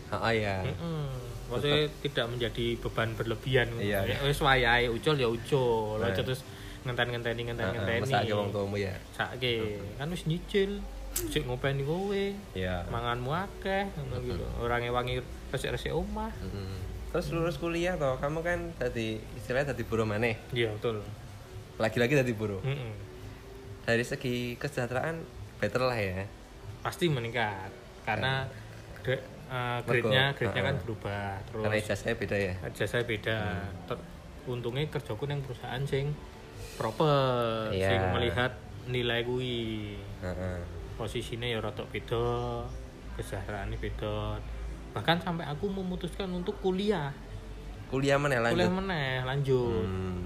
[0.05, 0.61] Heeh ya.
[0.61, 1.07] Mm-mm.
[1.49, 3.67] Maksudnya tidak menjadi beban berlebihan.
[3.79, 4.17] Iya, Ya, iya.
[4.21, 5.97] Wis wayahe ucul ya ucul.
[5.97, 6.11] Nah.
[6.11, 6.45] Aja terus
[6.83, 8.29] ngenten-ngenteni ngenten-ngenteni.
[8.29, 8.93] Wong tuamu ya.
[9.97, 10.77] Kan wis nyicil.
[11.15, 12.23] Sik ngopeni kowe.
[12.51, 12.83] Iya.
[12.87, 14.45] Manganmu akeh ngono gitu.
[14.59, 16.31] Ora ngewangi resik-resik omah.
[17.09, 20.35] Terus lulus kuliah toh, kamu kan tadi istilahnya tadi buruh maneh.
[20.51, 20.99] Iya, betul.
[21.79, 22.59] Lagi-lagi tadi buruh.
[22.59, 22.91] Mm-mm.
[23.83, 25.23] Dari segi kesejahteraan
[25.55, 26.27] better lah ya.
[26.83, 27.71] Pasti meningkat
[28.03, 28.43] karena
[28.99, 30.83] gre- eh, grade-nya grade-nya kan Heeh.
[30.83, 32.53] berubah terus Karena ijazahnya beda ya.
[32.75, 33.37] jasa beda.
[33.87, 34.05] Ter-
[34.45, 36.11] untungnya kerjaku yang perusahaan sing
[36.75, 37.89] proper, Iya.
[37.89, 38.51] sing melihat
[38.85, 39.95] nilai kui.
[40.19, 40.59] Heeh.
[40.95, 42.63] Posisinya ya rotok beda,
[43.19, 44.39] kesejahteraannya beda.
[44.95, 47.11] Bahkan sampai aku memutuskan untuk kuliah,
[47.85, 48.57] Kuliah mana lanjut?
[48.57, 49.85] kuliah meneh lanjut.
[49.85, 50.25] Hmm.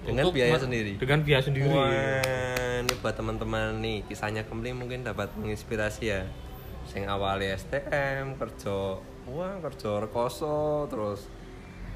[0.00, 0.92] Dengan Untuk biaya sendiri.
[0.96, 1.68] Dengan biaya sendiri.
[1.68, 1.92] Wah,
[2.82, 6.24] ini buat teman-teman nih kisahnya kembali mungkin dapat menginspirasi ya.
[6.88, 11.28] Sing awalnya STM, kerja wah kerja rekoso, terus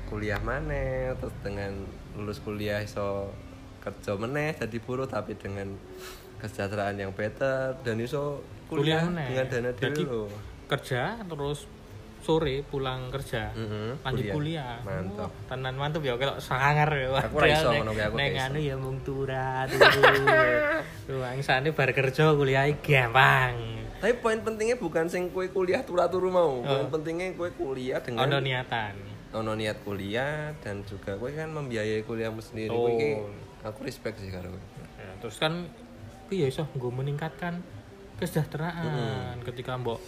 [0.07, 3.33] kuliah mana, terus dengan lulus kuliah iso
[3.83, 5.77] kerja meneh jadi buruh tapi dengan
[6.45, 9.33] kesejahteraan yang better dan iso kuliah, meneh.
[9.33, 10.29] dengan dana diri lo.
[10.69, 11.65] Kerja terus
[12.25, 13.53] sore pulang kerja.
[13.53, 14.81] Mhm, lanjut kuliah.
[14.81, 15.29] Mantap.
[15.29, 17.09] Oh, tenan mantep ya kalau sangar ya.
[17.21, 18.45] Aku ora iso ngono aku iso.
[18.49, 20.25] anu ya mung turah turu.
[21.09, 21.41] Ruang
[21.77, 23.57] bar kerja kuliah gampang.
[24.01, 26.61] Tapi poin pentingnya bukan sing kue kuliah turu-turu mau.
[26.61, 26.93] Poin Oh.
[26.93, 29.17] pentingnya kue kuliah dengan Ono niatan.
[29.35, 32.73] ono niat kuliah dan juga kue kan membiayai kuliahmu sendiri.
[32.73, 32.89] Oh.
[32.89, 33.21] Kue
[33.65, 34.53] aku respect sih karo.
[35.01, 35.69] Ya, terus kan
[36.35, 37.63] kuwi ya iso nggo meningkatkan
[38.19, 40.03] kesejahteraan ketika mbok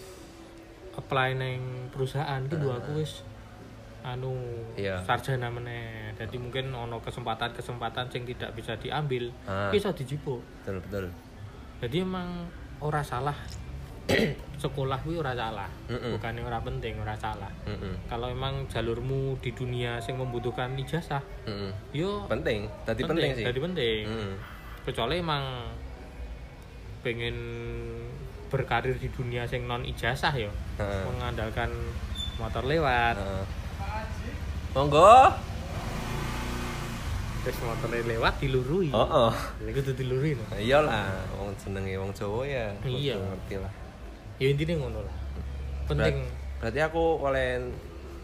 [0.98, 1.62] apply neng
[1.94, 3.22] perusahaan itu dua aku wis
[4.02, 4.34] anu
[4.74, 4.98] Iya.
[5.02, 6.10] sarjana meneh.
[6.14, 9.70] Jadi mungkin ono kesempatan-kesempatan sing tidak bisa diambil, Ah.
[9.70, 10.42] bisa dijipuk.
[10.62, 11.06] Betul betul.
[11.76, 12.48] jadi emang
[12.80, 13.36] ora salah
[14.56, 16.16] sekolah kuwi ora salah Mm-mm.
[16.16, 18.08] bukannya ora penting ora salah Mm-mm.
[18.08, 21.68] kalau emang jalurmu di dunia yang membutuhkan ijazah Mm-mm.
[21.92, 23.44] yo Penting, tadi penting, sih.
[23.44, 24.34] jadi penting Mm.
[24.82, 25.68] kecuali emang
[27.06, 27.36] pengen
[28.50, 30.50] berkarir di dunia yang non ijazah yo
[30.82, 31.02] Heeh.
[31.06, 31.70] mengandalkan
[32.42, 33.14] motor lewat.
[34.74, 35.30] Monggo.
[37.46, 39.34] terus motor lewat dilurui Oh, oh.
[39.62, 40.42] Lha kudu dilurui no.
[40.58, 42.74] Iyalah, wong senenge wong Jawa ya.
[42.82, 43.22] Iya.
[43.22, 43.70] Ngerti lah.
[44.42, 45.16] ya intinya ngono lah
[45.88, 47.62] penting Berat- berarti aku oleh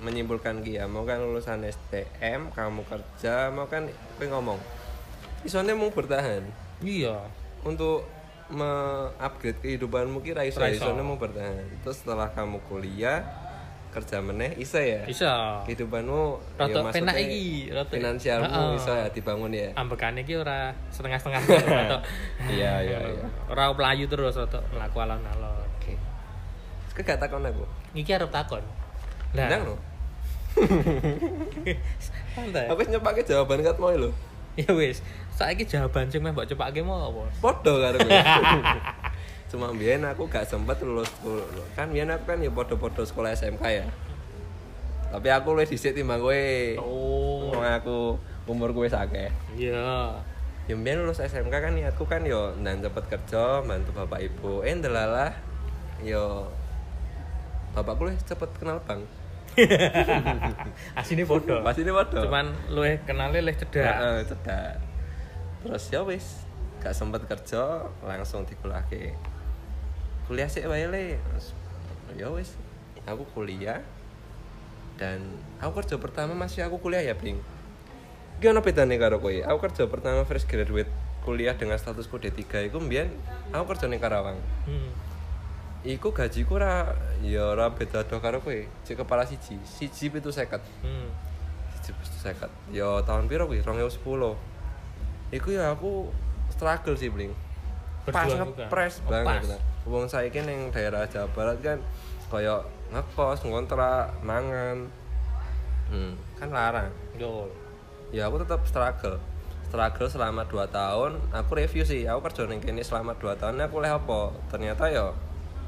[0.03, 3.87] menyimpulkan ki ya, mau kan lulusan STM, kamu kerja, mau kan
[4.19, 4.59] ngomong.
[5.47, 6.43] Isone mau bertahan
[6.83, 7.23] iya
[7.63, 8.03] untuk
[8.53, 10.85] me-upgrade kehidupanmu kira iso, Ra iso.
[10.85, 11.57] isone mau bertahan.
[11.81, 13.25] Terus setelah kamu kuliah,
[13.91, 15.05] kerja meneh isa ya.
[15.05, 19.69] bisa Kehidupanmu Rada maksudnya penak iki, rada- finansialmu iso ya dibangun ya.
[19.75, 21.41] ambekane iki ora setengah-setengah
[21.85, 22.01] atau
[22.47, 23.25] Iya, iya, iya.
[23.47, 25.97] ora pelayu terus atau mlaku alon-alon Oke.
[26.89, 27.65] Terus gak takon aku.
[27.93, 28.65] iki arep takon
[29.33, 29.77] lah Ndang lho.
[32.33, 34.09] santai Aku nyepake jawaban kat mau lho.
[34.61, 35.01] Ya wis
[35.33, 37.99] saiki jawaban sing mbok cepake mau apa Podo karo.
[39.53, 41.09] Cuma biyen aku gak sempet lulus
[41.77, 43.87] kan biyen aku kan ya podo-podo sekolah SMK ya.
[45.13, 46.45] Tapi aku luwih dhisik timbang kowe.
[46.81, 48.17] oh Wong aku
[48.49, 49.29] umur kowe akeh.
[49.57, 50.17] iya
[50.65, 54.65] Ya mbiyen lulus SMK kan niatku kan yo ndan cepet kerja, bantu bapak ibu.
[54.65, 55.37] Eh ndelalah
[56.01, 56.49] yo
[57.77, 59.05] bapakku luwih cepet kenal bank.
[60.99, 62.25] asine bodoh Pasti ini waduh.
[62.25, 64.81] cuman lu kenalnya leh cedak Heeh, cedak.
[65.63, 66.43] Terus ya wis,
[66.83, 69.15] gak sempet kerja, langsung dikulake.
[70.27, 71.21] Kuliah sih wae le.
[72.19, 72.59] Ya wis,
[73.07, 73.79] aku kuliah
[74.99, 75.23] dan
[75.59, 77.39] aku kerja pertama masih aku kuliah ya, Bling.
[78.39, 79.31] Ki ono bedane karo kowe.
[79.33, 80.91] Aku kerja pertama fresh graduate
[81.23, 83.07] kuliah dengan statusku D3 iku mbiyen
[83.55, 84.35] aku kerja ning Karawang.
[84.67, 85.12] hmm.
[85.83, 86.95] Iku gajiku ora
[87.27, 88.55] ya ora beda do karo kowe.
[88.87, 90.63] Cek kepala siji, siji pitu seket.
[90.79, 91.11] Hmm.
[91.75, 92.51] siji pitu seket.
[92.71, 93.67] Ya tahun piro kuwi?
[93.67, 93.99] 2010.
[95.35, 96.07] Iku ya aku
[96.55, 97.35] struggle sih, Bling.
[98.07, 99.43] Pas ngepres Oh, banget.
[99.43, 99.59] pas.
[99.83, 101.79] Wong saiki ning daerah Jawa Barat kan
[102.31, 102.63] kaya
[102.95, 104.87] ngekos, ngontrak, mangan.
[105.91, 106.91] Hmm, kan larang.
[107.19, 107.51] Yo.
[108.15, 109.19] Ya aku tetap struggle.
[109.67, 112.05] Struggle selama 2 tahun, aku review sih.
[112.07, 114.31] Aku kerja ning kene selama 2 tahun aku oleh apa?
[114.47, 115.11] Ternyata ya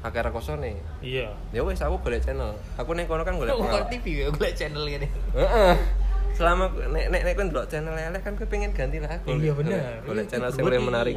[0.05, 0.77] akeh rekosone.
[1.01, 1.33] Iya.
[1.49, 2.53] Ya wis aku golek channel.
[2.75, 3.89] Aku ning kono kan golek pengalaman.
[3.89, 5.07] TV ya gue channel ini.
[5.33, 5.73] Heeh.
[6.31, 9.17] Selama nek nek nek kon ndelok channel elek kan kowe pengen ganti lah.
[9.25, 10.03] Iya, bener.
[10.03, 11.15] Golek channel sing Gue luwih di- menarik.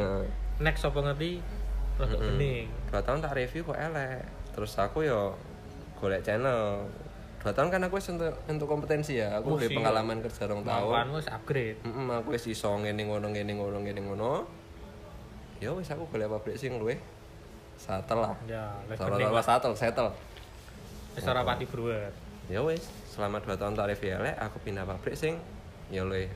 [0.58, 1.44] Next apa ngerti?
[1.98, 2.66] Rada bening.
[2.88, 4.22] Dua tahun tak review kok elek.
[4.50, 5.36] Terus aku yo
[5.96, 6.88] golek channel.
[7.38, 9.36] Dua tahun kan aku untuk, untuk kompetensi ya.
[9.36, 9.76] Aku Oh, udah iya.
[9.76, 11.12] pengalaman kerja rong tahun.
[11.12, 11.78] Wis upgrade.
[11.78, 14.32] Heeh, aku wis iso ngene ngono ngene ngono ngene ngono.
[15.58, 16.96] Ya wis aku golek pabrik sing luwih
[17.78, 18.34] satel lah.
[18.44, 20.10] Ya, lek salah satel, settle.
[21.14, 22.10] wis ora pati bruwer.
[22.46, 25.38] Ya wis, selama 2 tahun tak review elek, aku pindah pabrik sing
[25.88, 26.28] ya luwih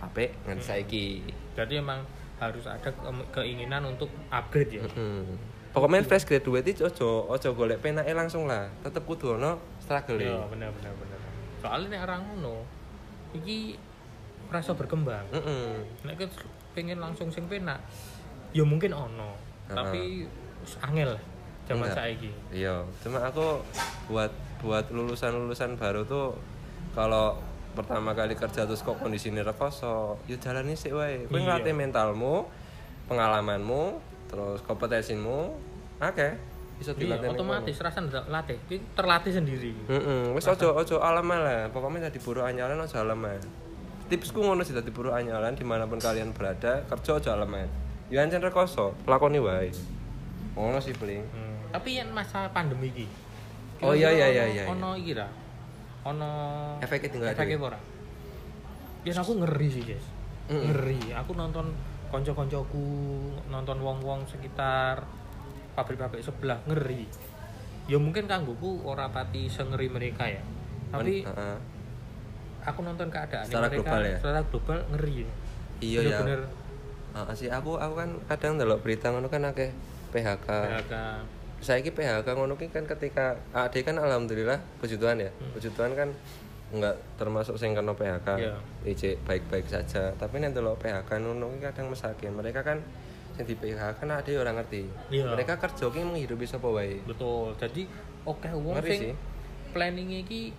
[0.00, 1.06] apik nganti saiki.
[1.52, 2.00] Berarti emang
[2.40, 4.84] harus ada ke- keinginan untuk upgrade ya.
[4.96, 5.36] Hmm.
[5.70, 8.66] Pokoknya fresh graduate itu ojo ojo golek penake langsung lah.
[8.82, 10.18] Tetep kudu ono struggle.
[10.18, 11.18] Iya, bener bener bener.
[11.62, 12.56] Soalnya nek orang ngono
[13.30, 13.78] iki
[14.50, 15.22] rasa berkembang.
[15.30, 15.78] Heeh.
[16.02, 16.26] Nek ke
[16.74, 17.78] pengen langsung sing penak,
[18.50, 19.36] ya mungkin ono.
[19.70, 19.76] Heeh.
[19.76, 20.39] Tapi wis
[20.82, 21.22] angel lah
[21.66, 21.96] zaman Enggak.
[21.96, 22.30] saiki.
[22.50, 23.62] Iya, cuma aku
[24.10, 26.34] buat buat lulusan-lulusan baru tuh
[26.92, 27.38] kalau
[27.70, 31.24] pertama kali kerja terus kok kondisinya rekoso, yuk jalani sih wae.
[31.30, 31.46] Kowe Iya.
[31.62, 32.50] ngelatih mentalmu,
[33.06, 35.54] pengalamanmu, terus kompetensimu,
[35.98, 36.28] oke.
[36.80, 38.56] Bisa Iya, dilatih ning otomatis rasa latih,
[38.96, 39.70] terlatih sendiri.
[39.86, 41.60] Heeh, wis ojo ojo alaman lah.
[41.68, 43.36] Pokoknya dadi buruh anyalan ojo alaman.
[44.08, 47.68] Tipsku ngono sih dadi buruh anyalan di mana pun kalian berada, kerja ojo alaman.
[48.08, 49.70] Ya ancen rekoso, lakoni wae.
[50.54, 51.22] Ngono sih paling.
[51.30, 51.56] Hmm.
[51.70, 53.06] Tapi yang masa pandemi iki.
[53.80, 54.64] Oh, iya, iya, iya, ono- iya, iya.
[54.68, 55.28] Ono iki ra.
[56.04, 56.30] Ono
[56.80, 57.80] Efeknya tinggal efeknya ora?
[59.04, 60.06] Ya aku ngeri sih, guys.
[60.52, 60.64] Mm-mm.
[60.68, 61.00] Ngeri.
[61.16, 61.72] Aku nonton
[62.10, 62.88] konco-koncoku,
[63.48, 65.06] nonton wong-wong sekitar
[65.72, 67.06] pabrik-pabrik sebelah ngeri.
[67.88, 70.42] Ya mungkin kanggoku ora pati sengeri mereka ya.
[70.90, 71.56] Tapi Heeh.
[72.66, 74.16] aku nonton keadaan Secara mereka global ya?
[74.18, 75.14] secara global ngeri.
[75.80, 76.18] Iya ya.
[76.20, 76.40] Bener-bener
[77.10, 79.70] Heeh sih aku aku kan kadang ndelok berita ngono kan akeh
[80.10, 80.48] PHK.
[80.48, 80.94] PHK.
[81.60, 85.30] Saiki PHK ngono ki kan ketika AD kan alhamdulillah puji Tuhan ya.
[85.52, 86.08] Puji Tuhan kan
[86.70, 88.28] enggak termasuk sing kena PHK.
[88.40, 88.54] Iya.
[88.86, 90.14] Ijek baik-baik saja.
[90.16, 92.32] Tapi nek ndelok PHK ngono ki kadang mesake.
[92.32, 92.80] Mereka kan
[93.36, 94.88] sing di PHK kan ada orang ngerti.
[95.12, 95.36] Iya.
[95.36, 97.02] Mereka kerja ki menghidupi sapa wae.
[97.04, 97.52] Betul.
[97.60, 97.84] Jadi
[98.24, 99.12] oke wong Ngeri sing
[99.76, 100.56] planning iki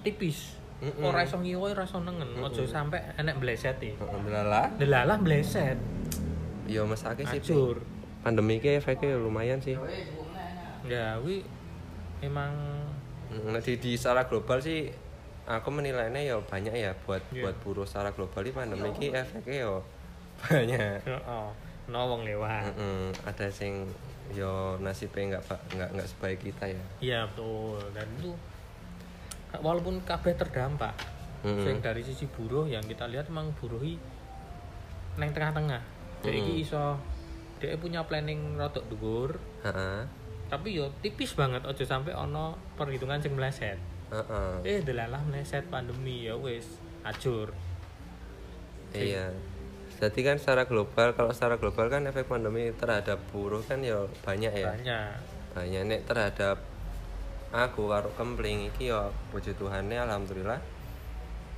[0.00, 0.56] tipis.
[0.78, 1.10] Mm-mm.
[1.10, 2.38] Ora iso ngiwohi, ora iso nengen.
[2.38, 3.98] Aja sampe enek bleset e.
[3.98, 4.78] Alhamdulillah.
[4.78, 5.76] Delalah bleset.
[6.70, 7.42] Ya mesake sih.
[7.42, 7.82] Acur.
[8.20, 9.78] Pandemi ki efeknya lumayan sih.
[10.84, 11.42] Ya, kuwi
[12.20, 12.52] emang
[13.28, 14.88] Nah, di, di secara global sih
[15.44, 17.44] aku menilainya ya banyak ya buat Iya.
[17.44, 19.72] buat buruh secara global ini pandemi ini efeknya ya
[20.40, 20.96] banyak.
[21.04, 21.46] heeh,
[21.86, 22.72] no wong lewat.
[22.72, 23.84] Mm-mm, ada sing
[24.32, 26.82] yo nasibnya nggak nggak nggak sebaik kita ya.
[27.00, 27.80] Iya, betul.
[27.92, 28.32] Dan itu
[29.54, 30.96] walaupun kabeh terdampak,
[31.42, 31.60] Mm-mm.
[31.60, 33.80] sing dari sisi buruh yang kita lihat emang buruh
[35.16, 35.80] neng tengah-tengah.
[36.20, 36.96] Dia iki iso
[37.58, 40.06] dia punya planning rotok dhuwur, Heeh.
[40.48, 43.76] tapi yo tipis banget aja sampai ono perhitungan sing meleset.
[44.08, 44.52] Heeh.
[44.64, 47.52] Eh delalah meleset pandemi ya wis acur.
[48.96, 49.30] Iya.
[49.98, 54.54] Jadi kan secara global kalau secara global kan efek pandemi terhadap buruh kan ya banyak
[54.54, 54.70] ya.
[54.72, 55.10] Banyak.
[55.58, 56.62] Banyak nek terhadap
[57.50, 60.60] aku karo kempling iki ya puji Tuhannya alhamdulillah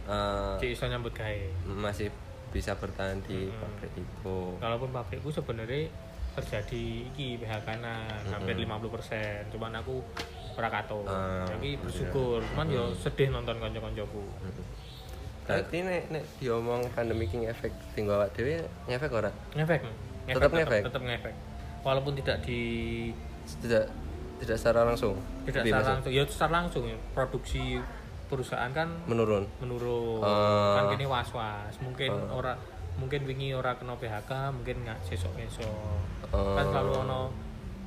[0.06, 1.46] eh, Cik iso nyambut gawe.
[1.66, 2.08] masih
[2.50, 4.38] bisa bertahan di pabrik itu.
[4.58, 5.90] Walaupun pabrikku sebenarnya
[6.34, 7.86] terjadi iki PHK -an,
[8.30, 9.50] hampir 50%.
[9.54, 10.02] Cuman aku
[10.58, 11.06] ora kato.
[11.06, 12.42] Ah, Jadi bersyukur.
[12.54, 14.22] Cuman yo sedih nonton kanca-kancaku.
[15.46, 19.30] Berarti nek nek diomong pandemi ki efek tinggal awak dhewe ngefek ora?
[19.56, 19.80] Ngefek.
[20.30, 20.82] Tetap ngefek?
[20.86, 21.34] Tetap ngefek.
[21.82, 22.60] Walaupun tidak di
[23.50, 23.84] Tidak
[24.40, 25.18] tidak secara langsung.
[25.44, 27.76] tidak secara langsung ya secara langsung ya produksi
[28.30, 29.44] perusahaan kan menurun.
[29.58, 30.22] menurun.
[30.22, 30.78] Oh.
[30.78, 32.54] kan kini was was mungkin ora
[32.94, 35.74] mungkin wingi ora kena PHK mungkin nggak sesok esok
[36.30, 36.54] Oh.
[36.54, 37.34] kan selalu ono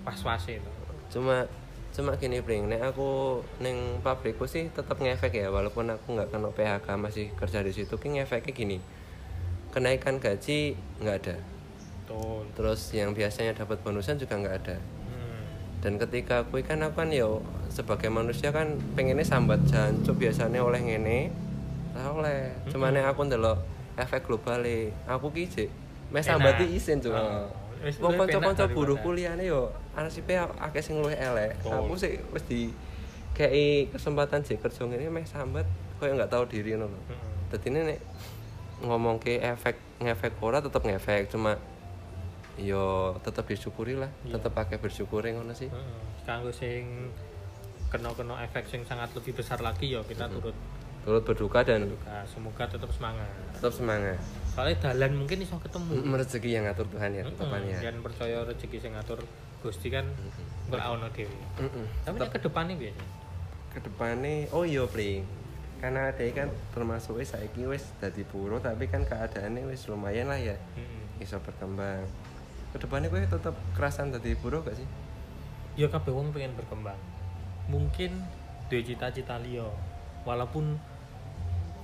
[0.04, 0.68] was was itu.
[1.08, 1.48] Cuma
[1.94, 6.50] cuma gini Pring, nek aku neng pabrikku sih tetap ngefek ya walaupun aku nggak kena
[6.52, 8.78] PHK masih kerja di situ ki ngefeknya gini.
[9.72, 11.38] Kenaikan gaji nggak ada.
[12.04, 12.44] Betul.
[12.58, 14.78] Terus yang biasanya dapat bonusan juga nggak ada.
[15.84, 20.80] Dan ketika aku kan aku kan yo sebagai manusia kan pengennya sambat jancuk biasanya oleh
[20.80, 21.28] ngene.
[21.91, 22.56] Lah oleh.
[22.72, 23.60] Cuma nek aku ndelok
[24.00, 24.63] efek global
[25.06, 25.67] aku ki
[26.13, 27.19] mes sambati isin cuma
[27.84, 31.60] Oh, wong kanca-kanca buruh kuliahne yo arsipe akeh sing luwih elek.
[31.60, 31.76] Betul.
[31.84, 32.72] aku sih wis di
[33.36, 35.67] kei kesempatan jek kerja ngene mes sambat
[36.00, 37.19] koyo nggak tahu diri ngono Hmm.
[37.52, 38.00] dadi ini nek
[38.88, 41.60] ngomong ke efek ngefek ora tetep ngefek cuma
[42.58, 44.10] yo tetep disyukuri lah.
[44.26, 44.38] Iya.
[44.38, 45.70] tetep pakai bersyukuri ngono sih.
[45.70, 46.02] Heeh.
[46.24, 47.12] kanggo sing
[47.92, 50.56] kena-kena efek sing sangat lebih besar lagi ya kita turut
[51.04, 53.28] turut berduka dan duka semoga tetap semangat.
[53.60, 54.18] Tetap semangat.
[54.56, 56.00] Soalnya dalan mungkin iso ketemu.
[56.00, 57.80] Mm, rezeki yang ngatur Tuhan ya tetepan ya.
[57.84, 59.20] dan percaya rezeki sing ngatur
[59.60, 60.08] Gusti kan
[60.72, 61.32] ora ono dhewe.
[61.60, 61.86] Mm-mm.
[62.08, 62.94] tapi nek ke depannya piye?
[63.72, 65.24] Ke depannya oh iya pring.
[65.84, 70.39] Karena ada kan termasuk wis saiki wis dadi buruh tapi kan keadaannya wis lumayan lah
[70.39, 70.56] ya.
[70.56, 71.02] Heeh.
[71.20, 72.04] bisa berkembang
[72.74, 74.88] ke depannya gue tetap kerasan dadi buruh gak sih?
[75.78, 76.98] Ya kabeh wong pengen berkembang.
[77.70, 78.26] Mungkin
[78.68, 79.70] duwe cita-cita liya.
[80.26, 80.82] Walaupun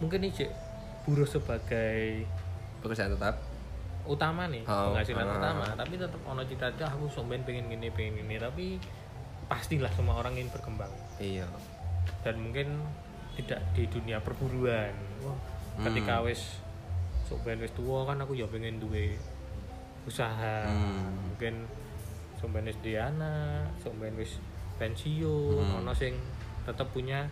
[0.02, 0.49] mungkin iki
[1.06, 2.25] buruh sebagai
[2.82, 3.38] pekerjaan tetap.
[4.10, 5.38] utama nih Oh, penghasilan ah.
[5.38, 8.82] utama tapi tetap ono cita-cita aku somben pengen gini pengen gini tapi
[9.45, 10.89] pastilah semua orang ingin berkembang.
[11.21, 11.45] Iya.
[12.25, 12.82] Dan mungkin
[13.38, 14.93] tidak di dunia perburuan.
[15.21, 15.38] Wah,
[15.86, 16.58] ketika wis
[17.30, 19.13] somben wis tua kan aku ya pengen duwe
[20.03, 21.12] usaha Hmm.
[21.27, 21.67] mungkin
[22.35, 24.39] somben wis di anak somben wis
[24.77, 25.79] pensiun Hmm.
[25.79, 26.15] ono sing
[26.63, 27.27] tetap punya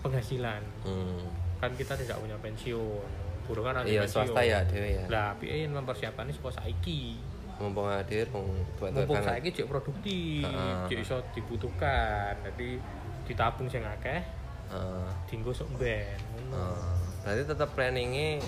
[0.00, 1.22] penghasilan hmm.
[1.58, 3.06] kan kita tidak punya pensiun
[3.46, 7.18] buruh kan ada iya pensiun swasta ya dewe ya lah piye mempersiapkan saka saiki
[7.56, 10.76] mumpung hadir mumpung banget saiki cek produktif Heeh.
[10.86, 12.76] cek iso dibutuhkan jadi
[13.24, 14.20] ditabung sing akeh
[14.68, 15.06] Heeh.
[15.26, 18.38] dinggo sok ben Oh, berarti tetap planningnya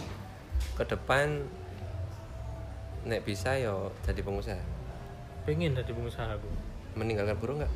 [0.75, 1.43] ke depan
[3.07, 4.63] nek bisa yo jadi pengusaha.
[5.47, 6.49] Pengen jadi pengusaha aku
[6.99, 7.73] meninggalkan buruh nggak?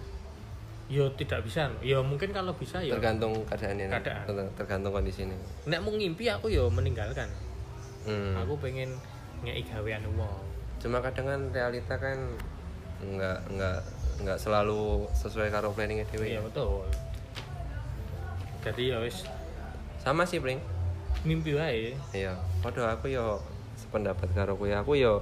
[0.91, 1.71] Yo tidak bisa.
[1.81, 2.99] Yo mungkin kalau bisa yo.
[2.99, 3.87] Tergantung keadaannya.
[3.89, 4.25] Keadaan.
[4.27, 5.37] Ter- tergantung kondisinya
[5.69, 7.29] nek mau ngimpi aku yo meninggalkan.
[8.03, 8.35] Hmm.
[8.35, 8.99] aku pengen
[9.47, 10.43] ngei gawean wong.
[10.83, 12.19] Cuma kadang kan realita kan
[12.99, 13.79] nggak nggak
[14.27, 16.83] nggak selalu sesuai karo planningnya dewe iya betul.
[18.63, 19.27] Jadi ya wis.
[20.03, 20.59] Sama sih Pring
[21.23, 21.95] mimpi wae.
[22.11, 23.39] Iya padahal aku yo
[23.93, 24.73] sependapat karo kuwi.
[24.73, 25.21] Aku yo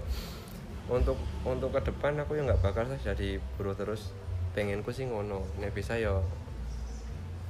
[0.87, 4.15] untuk untuk ke depan aku yo nggak bakal jadi buruh terus.
[4.55, 5.43] Pengenku sih ngono.
[5.59, 6.23] Nek bisa yo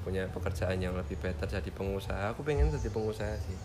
[0.01, 2.33] punya pekerjaan yang lebih better jadi pengusaha.
[2.33, 3.59] Aku pengen jadi pengusaha sih.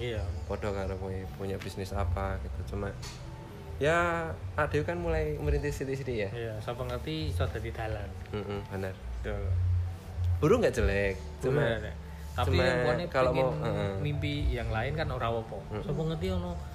[0.00, 0.24] Iya.
[0.48, 2.72] Podo karo kuwi punya bisnis apa gitu.
[2.72, 2.88] Cuma
[3.76, 6.30] ya ada kan mulai merintis sendiri ya.
[6.32, 8.08] Iya siapa ngerti iso dadi dalan.
[8.32, 9.52] Mm-mm, benar Tuh.
[10.40, 11.16] buruh nggak jelek.
[11.44, 11.92] Cuma Bener.
[12.34, 13.94] tapi cuma yang kalau mau, heeh.
[14.02, 15.54] mimpi yang lain kan ora apa
[15.86, 16.73] Sapa ngerti ono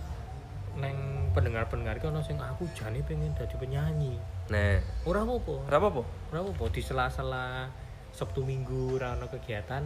[0.76, 0.98] neng
[1.30, 4.14] pendengar-pendengar ki ono sing aku jane pengen dadi penyanyi.
[4.48, 5.56] nah Ora apa-apa.
[5.66, 7.70] berapa po Ora apa-apa di sela-sela
[8.10, 9.84] Sabtu Minggu ora ono kegiatan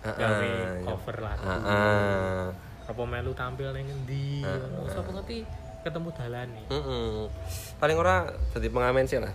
[0.00, 0.80] gawe iya.
[0.82, 1.44] cover lagu.
[1.44, 2.44] Heeh.
[2.86, 4.40] Apa melu tampil ning endi?
[4.40, 4.88] ngono.
[4.88, 5.44] Sapa ngerti
[5.80, 6.62] ketemu dalane.
[6.66, 7.28] Mm-mm.
[7.76, 9.32] paling ora jadi pengamen sih lah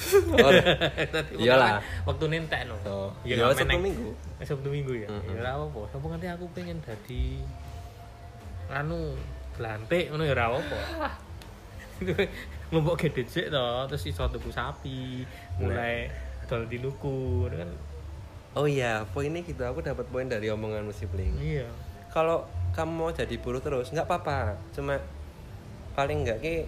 [1.12, 1.76] Dadi Iyalah.
[2.02, 2.76] Waktu nentek no.
[2.82, 4.10] Oh, Ya iya, ngamen Sabtu neng- Minggu.
[4.40, 5.08] Sabtu Minggu ya.
[5.28, 5.80] Ya ora apa-apa.
[5.92, 7.44] Sapa ngerti aku pengen dadi
[8.70, 9.12] anu
[9.60, 10.78] lantik ngono ya ora apa.
[12.70, 15.26] Ngembok gede sik to, terus iso tuku sapi,
[15.58, 16.06] mulai
[16.46, 17.70] dol di luku kan.
[18.50, 21.70] oh iya poinnya gitu aku dapat poin dari omongan musik bling Iya.
[22.10, 22.42] kalau
[22.72, 24.98] kamu mau jadi buruh terus nggak apa-apa cuma
[25.92, 26.66] paling nggak ki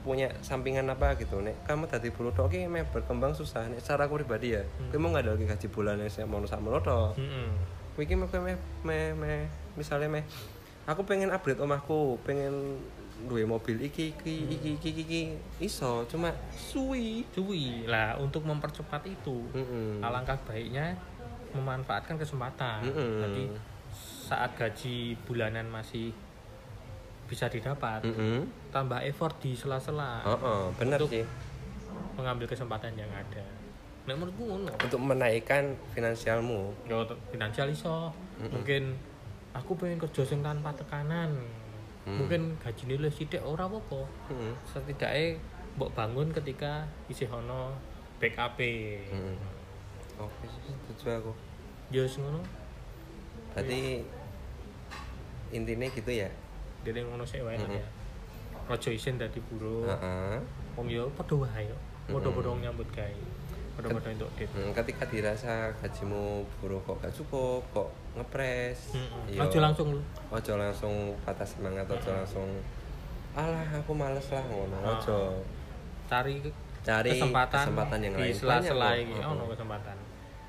[0.00, 4.08] punya sampingan apa gitu nek kamu tadi buruh tok ki meh berkembang susah nek secara
[4.08, 4.88] aku pribadi ya Hmm.
[4.88, 7.52] kamu nggak ada lagi gaji bulanan saya mau sama lo tok Heeh.
[8.00, 9.44] Wiki meh meh meh
[9.76, 10.24] misalnya meh
[10.90, 12.82] aku pengen upgrade omahku pengen
[13.20, 14.54] duwe mobil iki iki Hmm.
[14.56, 15.22] iki iki iki,
[15.60, 20.00] iso cuma suwi Cuy, lah untuk mempercepat itu Mm-mm.
[20.00, 20.96] alangkah baiknya
[21.52, 22.80] memanfaatkan kesempatan.
[22.82, 23.20] Mm-mm.
[23.20, 23.42] Jadi
[24.24, 26.16] saat gaji bulanan masih
[27.28, 28.48] bisa didapat, Mm-mm.
[28.70, 31.24] tambah effort di sela-sela Oh, oh, benar Untuk- sih
[32.16, 33.44] mengambil kesempatan yang ada.
[34.08, 38.10] Nek menurutku untuk menaikkan finansialmu Ya untuk finansial iso.
[38.40, 38.96] Mungkin
[39.50, 41.34] aku pengen kerja sing tanpa tekanan.
[42.06, 44.02] Mungkin gaji nilai sithik ora apa-apa.
[44.32, 44.52] Mm-mm.
[44.64, 45.36] Setidaknya
[45.78, 47.70] mbok bangun ketika isih ono
[48.18, 48.58] backup.
[48.58, 49.36] Mm-mm.
[50.18, 51.32] oke sih, setuju aku
[51.88, 52.40] Ya wis ngono.
[53.50, 54.04] berarti
[55.50, 56.30] intinya gitu ya
[56.86, 57.76] Dene ngono sik wae Mm-mm.
[57.76, 57.86] ya.
[58.70, 59.84] Ojo isin dadi buruh.
[59.90, 60.38] Heeh.
[60.78, 61.76] Wong yo padha wae yo.
[62.08, 63.22] Padha-padha nyambut gawe.
[63.76, 64.48] Padha-padha entuk dit.
[64.56, 68.96] Hmm, ketika dirasa gajimu buruh kok gak cukup kok ngepres
[69.28, 69.88] yo, Ojo langsung
[70.28, 72.48] ojo langsung patah semangat ojo langsung
[73.32, 74.94] alah aku males lah ngono Ah.
[74.94, 75.18] ojo
[76.06, 76.42] cari
[76.80, 78.34] Cari kesempatan, kesempatan yang di lain.
[78.34, 79.20] sela-sela iki kok.
[79.26, 79.52] ono Heeh.
[79.52, 79.96] kesempatan.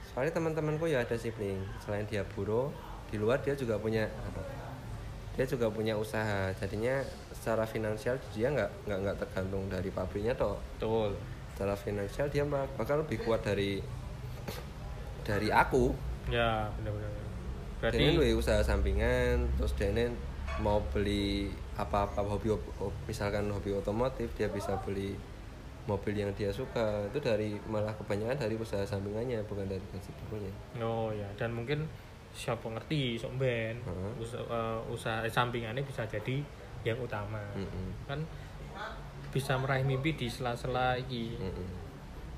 [0.04, 2.72] soalnya teman-temanku ya ada sibling selain dia buruh
[3.06, 4.08] di luar dia juga punya
[5.32, 7.00] dia juga punya usaha jadinya
[7.32, 11.16] secara finansial dia nggak nggak nggak tergantung dari pabriknya toh Betul.
[11.52, 13.80] secara finansial dia bak- bakal lebih kuat dari
[15.24, 15.92] dari aku
[16.24, 17.10] Ya, benar-benar.
[17.82, 20.14] Berarti duwe usaha sampingan terus Denen
[20.62, 22.62] mau beli apa-apa hobi ho-
[23.04, 25.18] misalkan hobi otomotif dia bisa beli
[25.82, 30.54] mobil yang dia suka itu dari malah kebanyakan dari usaha sampingannya bukan dari gaji buruhnya
[30.78, 31.90] oh ya dan mungkin
[32.32, 34.12] siapa ngerti sok ben Heeh.
[34.16, 36.40] usaha, eh, usaha sampingannya bisa jadi
[36.82, 37.44] yang utama.
[37.54, 38.08] Mm-mm.
[38.08, 38.24] Kan
[39.30, 41.68] bisa meraih mimpi di sela-sela iki Mm-mm.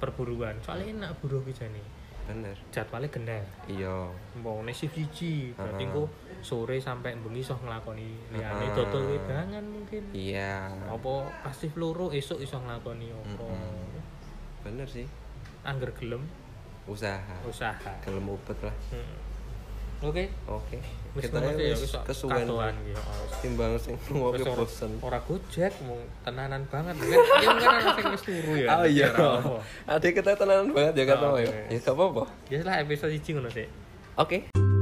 [0.02, 0.58] perburuan.
[0.60, 1.86] Soalnya enak buruh bisa nih.
[2.24, 3.44] Bener Jadwalnya gendar.
[3.66, 5.88] iya Mau shift siji, berarti Heeh.
[5.88, 6.04] engko
[6.40, 8.74] sore sampai bengi iso nglakoni liyane Heeh.
[8.74, 10.04] dodol wedangan mungkin.
[10.12, 11.12] iya Apa
[11.42, 13.44] pasti loro esuk iso nglakoni apa.
[13.44, 14.00] Mm-mm.
[14.62, 15.04] bener sih
[15.62, 16.24] Angger gelem
[16.84, 17.92] usaha usaha.
[18.00, 19.16] gelem ubet lah Hmm.
[20.04, 20.28] Oke.
[20.52, 20.78] oke.
[21.16, 22.44] Wis kita ya wis kesuwen.
[22.52, 22.60] oh.
[23.40, 25.00] timbang sing ngopi bosen.
[25.00, 25.96] ora gojek mau
[26.28, 26.96] tenanan banget.
[27.00, 29.08] Kan ana sing wis turu ya oh iya.
[29.88, 31.48] adik kita tenanan banget ya kata Oh, ya?
[31.48, 31.72] oke.
[31.72, 32.24] ya gak apa-apa.
[32.52, 33.68] Ya lah episode 1 ngono sih
[34.20, 34.73] oke